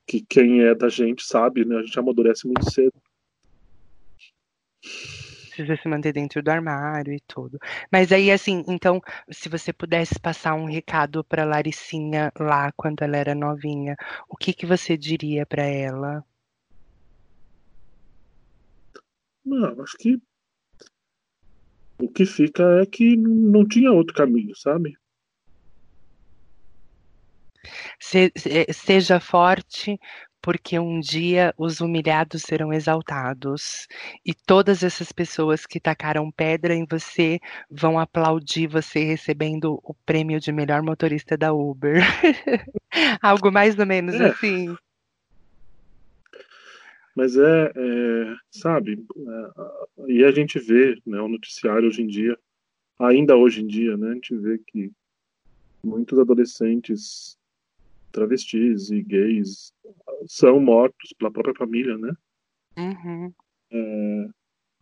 [0.09, 1.77] que, que quem é da gente sabe, né?
[1.77, 2.93] A gente amadurece muito cedo.
[4.81, 7.59] Precisa se manter dentro do armário e tudo.
[7.91, 8.99] Mas aí, assim, então,
[9.29, 13.95] se você pudesse passar um recado para Laricinha lá quando ela era novinha,
[14.27, 16.23] o que que você diria para ela?
[19.45, 20.19] Não, acho que
[22.01, 24.97] o que fica é que não tinha outro caminho, sabe?
[27.99, 29.99] Se- se- seja forte,
[30.41, 33.87] porque um dia os humilhados serão exaltados.
[34.25, 40.39] E todas essas pessoas que tacaram pedra em você vão aplaudir você recebendo o prêmio
[40.39, 42.01] de melhor motorista da Uber.
[43.21, 44.29] Algo mais ou menos É.
[44.29, 44.75] assim.
[47.15, 52.37] Mas é, é, sabe, é, e a gente vê, né, o noticiário hoje em dia,
[52.97, 54.89] ainda hoje em dia, né, a gente vê que
[55.83, 57.37] muitos adolescentes
[58.11, 59.73] travestis e gays
[60.27, 62.13] são mortos pela própria família, né?
[62.77, 63.33] Uhum.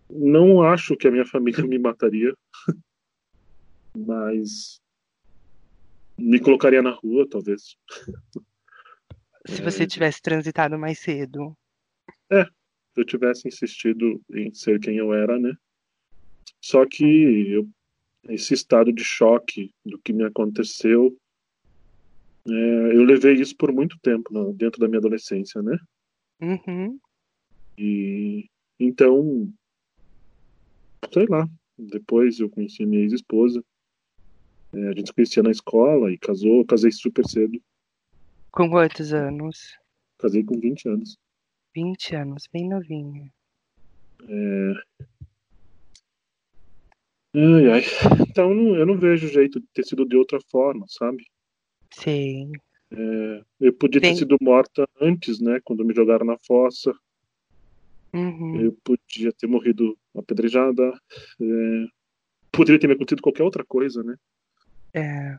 [0.10, 2.34] Não acho que a minha família me mataria,
[3.96, 4.82] mas
[6.18, 7.76] me colocaria na rua, talvez.
[9.46, 9.64] Se É.
[9.64, 11.56] você tivesse transitado mais cedo.
[12.32, 15.54] Se eu tivesse insistido em ser quem eu era, né?
[16.60, 17.04] Só que
[17.52, 17.70] eu,
[18.30, 21.16] esse estado de choque do que me aconteceu,
[22.50, 25.78] é, eu levei isso por muito tempo né, dentro da minha adolescência, né?
[26.42, 27.00] Uhum.
[27.78, 28.50] E
[28.80, 29.52] então,
[31.12, 31.48] sei lá,
[31.78, 33.64] Depois eu conheci minha ex-esposa.
[34.74, 36.66] É, a gente se conhecia na escola e casou.
[36.66, 37.62] Casei super cedo.
[38.52, 39.78] Com quantos anos?
[40.18, 41.18] Casei com 20 anos.
[41.76, 43.32] 20 anos, bem novinha.
[44.28, 44.74] É...
[47.36, 47.82] Ai, ai.
[48.28, 51.24] Então eu não vejo jeito de ter sido de outra forma, sabe?
[51.92, 52.52] Sim.
[52.92, 55.60] É, eu podia ter sido morta antes, né?
[55.64, 56.94] Quando me jogaram na fossa.
[58.14, 58.62] Uhum.
[58.62, 60.84] Eu podia ter morrido apedrejada.
[61.42, 61.86] É,
[62.52, 64.16] poderia ter me acontecido qualquer outra coisa, né?
[64.94, 65.38] É.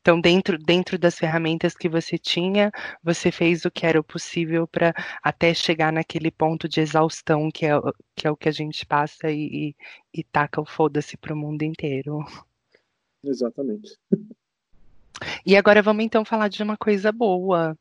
[0.00, 2.70] Então, dentro, dentro das ferramentas que você tinha,
[3.02, 7.72] você fez o que era possível para até chegar naquele ponto de exaustão que é,
[8.14, 9.74] que é o que a gente passa e,
[10.14, 12.24] e, e taca o foda-se para o mundo inteiro.
[13.22, 13.98] Exatamente.
[15.44, 17.76] E agora vamos então falar de uma coisa boa,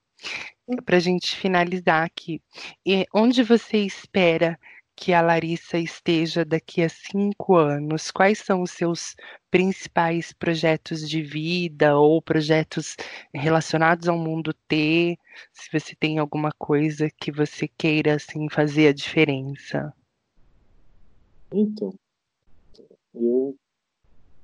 [0.85, 2.41] para a gente finalizar aqui.
[2.85, 4.59] E onde você espera
[4.95, 8.09] que a Larissa esteja daqui a cinco anos?
[8.09, 9.15] Quais são os seus
[9.51, 12.95] principais projetos de vida ou projetos
[13.33, 15.17] relacionados ao mundo T?
[15.53, 19.93] Se você tem alguma coisa que você queira assim fazer a diferença?
[21.53, 21.93] Então,
[23.13, 23.55] eu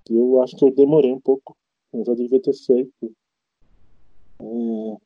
[0.10, 1.58] eu acho que eu demorei um pouco.
[1.94, 3.16] Eu já devia ter feito
[4.42, 4.98] é,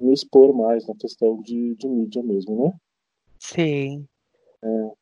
[0.00, 2.72] me expor mais na questão de, de mídia mesmo, né?
[3.38, 4.06] Sim.
[4.62, 4.92] É,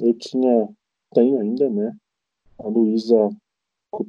[0.00, 0.68] eu tinha,
[1.14, 1.94] tenho ainda, né,
[2.58, 3.28] a Luísa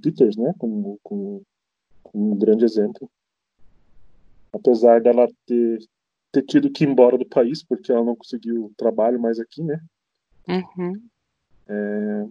[0.02, 1.42] Peters, né, como, como,
[2.04, 3.10] como, um grande exemplo.
[4.54, 5.80] Apesar dela ter,
[6.32, 9.80] ter tido que ir embora do país, porque ela não conseguiu trabalho mais aqui, né?
[10.48, 11.10] Uhum.
[11.68, 12.28] É,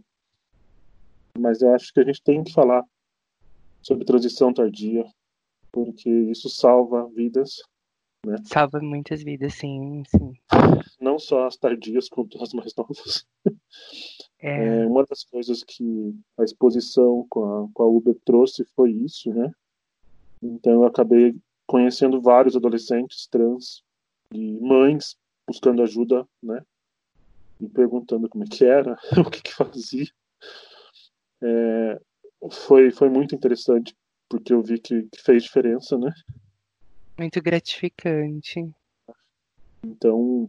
[1.39, 2.85] mas eu acho que a gente tem que falar
[3.83, 5.05] sobre transição tardia,
[5.73, 7.57] porque isso salva vidas
[8.25, 8.37] né?
[8.45, 10.35] Salva muitas vidas, sim, sim.
[11.01, 13.27] Não só as tardias, quanto as mais novas.
[14.43, 14.85] É.
[14.85, 14.87] é.
[14.87, 19.53] uma das coisas que a exposição com a, com a Uber trouxe foi isso, né?
[20.41, 21.37] Então eu acabei
[21.67, 23.83] conhecendo vários adolescentes trans
[24.33, 25.15] e mães
[25.47, 26.65] buscando ajuda, né?
[27.61, 30.09] E perguntando como é que era, o que que fazia.
[31.43, 32.01] É,
[32.49, 33.95] foi, foi muito interessante,
[34.29, 36.13] porque eu vi que, que fez diferença, né?
[37.19, 38.71] Muito gratificante.
[39.85, 40.49] Então,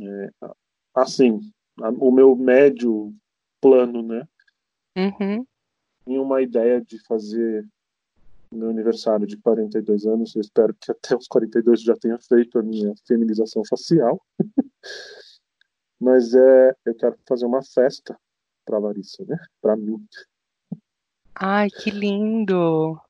[0.00, 0.28] é,
[0.94, 1.40] assim,
[1.98, 3.14] o meu médio
[3.60, 4.28] plano, né?
[4.96, 5.46] Uhum.
[6.04, 7.66] Tinha uma ideia de fazer
[8.50, 10.34] meu aniversário de 42 anos.
[10.34, 14.20] Eu espero que até os 42 já tenha feito a minha feminização facial.
[16.00, 18.18] Mas é, eu quero fazer uma festa
[18.64, 19.36] para Larissa, né?
[19.60, 20.04] Para mim.
[21.40, 23.00] Ai, que lindo!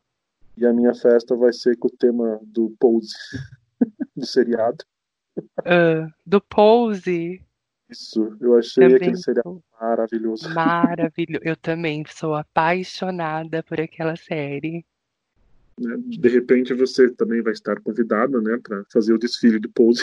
[0.55, 3.15] E a minha festa vai ser com o tema do Pose,
[4.15, 4.85] do seriado.
[5.61, 7.41] Uh, do Pose?
[7.89, 10.53] Isso, eu achei também aquele seriado maravilhoso.
[10.55, 14.85] Maravilhoso, eu também sou apaixonada por aquela série.
[15.81, 20.03] Né, de repente você também vai estar convidada, né, para fazer o desfile do Pose.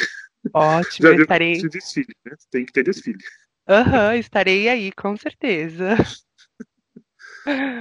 [0.52, 1.62] Ótimo, Já estarei.
[1.62, 2.36] Desfile, né?
[2.50, 3.20] Tem que ter desfile.
[3.68, 5.96] Aham, uhum, estarei aí, com certeza.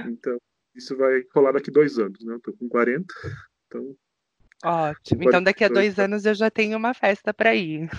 [0.07, 0.37] Então,
[0.75, 2.33] isso vai rolar daqui dois anos, né?
[2.35, 3.05] Eu tô com 40,
[3.67, 3.95] então.
[4.63, 5.23] Ótimo.
[5.23, 7.89] Então daqui a dois anos eu já tenho uma festa para ir.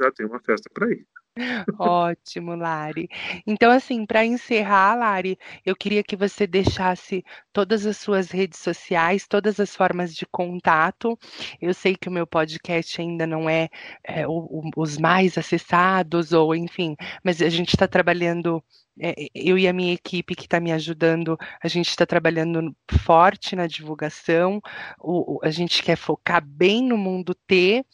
[0.00, 1.06] Já tenho uma festa para ir.
[1.78, 3.08] Ótimo, Lari.
[3.46, 9.26] Então, assim, para encerrar, Lari, eu queria que você deixasse todas as suas redes sociais,
[9.26, 11.18] todas as formas de contato.
[11.60, 13.70] Eu sei que o meu podcast ainda não é,
[14.04, 18.62] é o, o, os mais acessados, ou enfim, mas a gente está trabalhando
[19.00, 23.56] é, eu e a minha equipe que está me ajudando, a gente está trabalhando forte
[23.56, 24.60] na divulgação,
[25.00, 27.84] o, a gente quer focar bem no mundo T.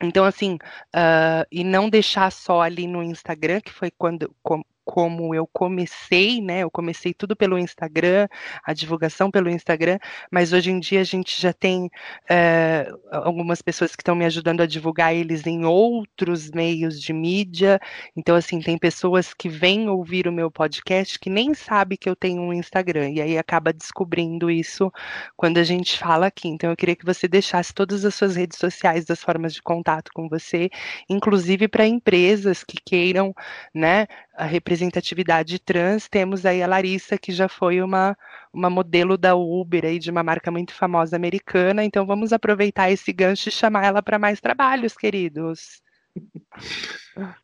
[0.00, 0.54] Então, assim,
[0.94, 6.40] uh, e não deixar só ali no Instagram, que foi quando, com, como eu comecei,
[6.40, 6.60] né?
[6.60, 8.26] Eu comecei tudo pelo Instagram,
[8.64, 9.98] a divulgação pelo Instagram,
[10.32, 11.90] mas hoje em dia a gente já tem
[12.28, 17.78] é, algumas pessoas que estão me ajudando a divulgar eles em outros meios de mídia.
[18.16, 22.16] Então, assim, tem pessoas que vêm ouvir o meu podcast que nem sabe que eu
[22.16, 24.90] tenho um Instagram, e aí acaba descobrindo isso
[25.36, 26.48] quando a gente fala aqui.
[26.48, 30.10] Então, eu queria que você deixasse todas as suas redes sociais, das formas de contato
[30.14, 30.70] com você,
[31.10, 33.34] inclusive para empresas que queiram,
[33.74, 34.06] né,
[34.38, 38.16] a representatividade trans, temos aí a Larissa, que já foi uma,
[38.52, 41.84] uma modelo da Uber, aí, de uma marca muito famosa americana.
[41.84, 45.82] Então vamos aproveitar esse gancho e chamar ela para mais trabalhos, queridos.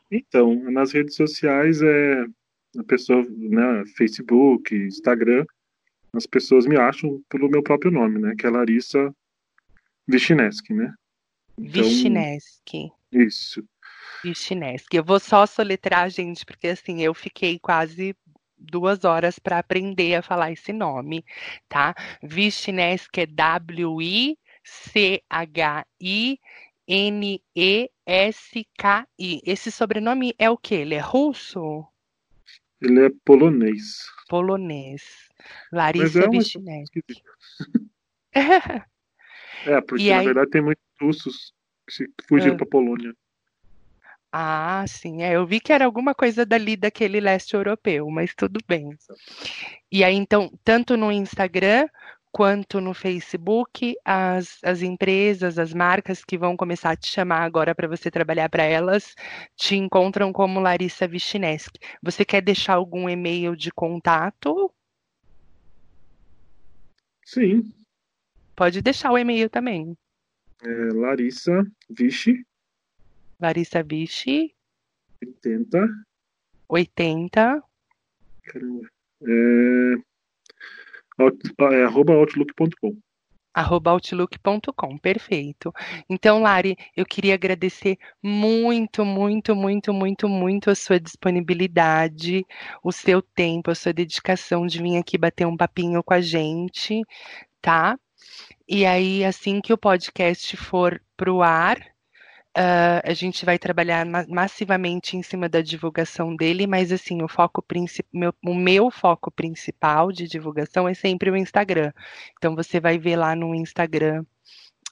[0.08, 2.24] Então, nas redes sociais, é,
[2.78, 5.44] a pessoa, né, Facebook, Instagram,
[6.12, 9.12] as pessoas me acham pelo meu próprio nome, né, que é Larissa
[10.06, 10.94] Vichineski, né?
[11.58, 12.92] Então, Vichineski.
[13.10, 13.64] Isso.
[14.24, 14.94] Vichinesk.
[14.94, 18.16] Eu vou só soletrar, gente, porque assim, eu fiquei quase
[18.56, 21.22] duas horas para aprender a falar esse nome,
[21.68, 21.94] tá?
[22.22, 24.32] Vichinesk é W-I-C-H-I-N-E-S-K-I.
[29.44, 30.76] Esse sobrenome é o quê?
[30.76, 31.86] Ele é russo?
[32.80, 34.06] Ele é polonês.
[34.26, 35.28] Polonês.
[35.70, 36.94] Larissa é Vichinesk.
[39.66, 41.52] é, porque na verdade tem muitos russos
[41.86, 42.56] que fugiram ah.
[42.56, 43.14] para Polônia.
[44.36, 45.22] Ah, sim.
[45.22, 48.90] É, eu vi que era alguma coisa dali daquele leste europeu, mas tudo bem.
[49.92, 51.88] E aí, então, tanto no Instagram
[52.32, 57.76] quanto no Facebook, as, as empresas, as marcas que vão começar a te chamar agora
[57.76, 59.14] para você trabalhar para elas,
[59.54, 61.78] te encontram como Larissa Vichineski.
[62.02, 64.68] Você quer deixar algum e-mail de contato?
[67.24, 67.72] Sim.
[68.56, 69.96] Pode deixar o e-mail também.
[70.60, 72.44] É Larissa Vichy
[73.40, 74.54] Larissa Vichy.
[75.22, 75.88] 80.
[76.68, 77.62] 80.
[78.42, 78.88] Caramba.
[79.26, 79.94] É,
[81.74, 82.96] é arroba outlook.com
[83.54, 85.72] arroba outlook.com, perfeito.
[86.10, 92.44] Então, Lari, eu queria agradecer muito, muito, muito, muito, muito a sua disponibilidade,
[92.82, 97.02] o seu tempo, a sua dedicação de vir aqui bater um papinho com a gente,
[97.62, 97.96] tá?
[98.68, 101.93] E aí, assim que o podcast for pro ar,
[102.56, 107.26] Uh, a gente vai trabalhar ma massivamente em cima da divulgação dele, mas assim, o
[107.26, 111.92] foco principal, o meu foco principal de divulgação é sempre o Instagram.
[112.38, 114.22] Então você vai ver lá no Instagram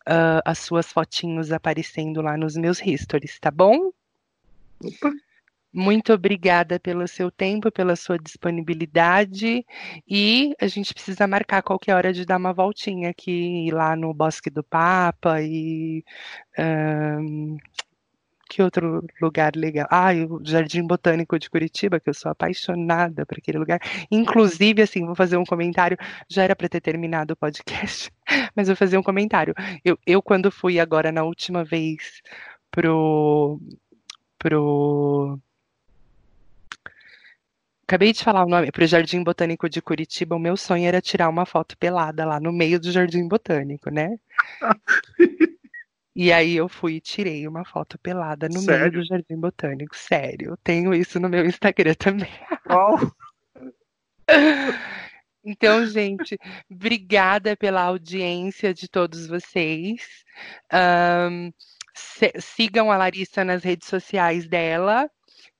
[0.09, 3.93] uh, as suas fotinhos aparecendo lá nos meus stories, tá bom?
[4.83, 5.13] Opa.
[5.73, 9.65] Muito obrigada pelo seu tempo, pela sua disponibilidade.
[10.07, 14.51] E a gente precisa marcar qualquer hora de dar uma voltinha aqui lá no Bosque
[14.51, 16.05] do Papa e.
[16.59, 17.57] Um,
[18.53, 19.87] que outro lugar legal?
[19.91, 23.81] Ah, o Jardim Botânico de Curitiba, que eu sou apaixonada por aquele lugar.
[24.11, 25.97] Inclusive, assim, vou fazer um comentário.
[26.29, 28.13] Já era para ter terminado o podcast,
[28.55, 29.55] mas vou fazer um comentário.
[29.83, 32.21] Eu, eu quando fui agora na última vez
[32.71, 33.59] pro
[34.39, 35.39] pro
[37.93, 40.35] Acabei de falar o nome para o Jardim Botânico de Curitiba.
[40.35, 44.19] O meu sonho era tirar uma foto pelada lá no meio do Jardim Botânico, né?
[46.17, 48.81] e aí eu fui e tirei uma foto pelada no Sério?
[48.81, 49.95] meio do Jardim Botânico.
[49.95, 52.33] Sério, tenho isso no meu Instagram também.
[52.71, 52.97] Oh.
[55.45, 56.39] Então, gente,
[56.71, 60.25] obrigada pela audiência de todos vocês.
[60.73, 61.53] Um,
[62.39, 65.11] sigam a Larissa nas redes sociais dela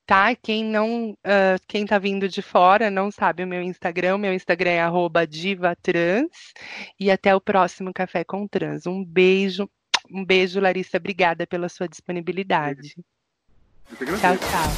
[0.05, 0.35] tá?
[0.35, 4.71] Quem não, uh, quem tá vindo de fora não sabe o meu Instagram, meu Instagram
[4.71, 6.53] é @divatrans
[6.99, 8.85] e até o próximo Café com Trans.
[8.85, 9.69] Um beijo,
[10.11, 12.95] um beijo, Larissa, obrigada pela sua disponibilidade.
[14.19, 14.69] Tchau, tchau.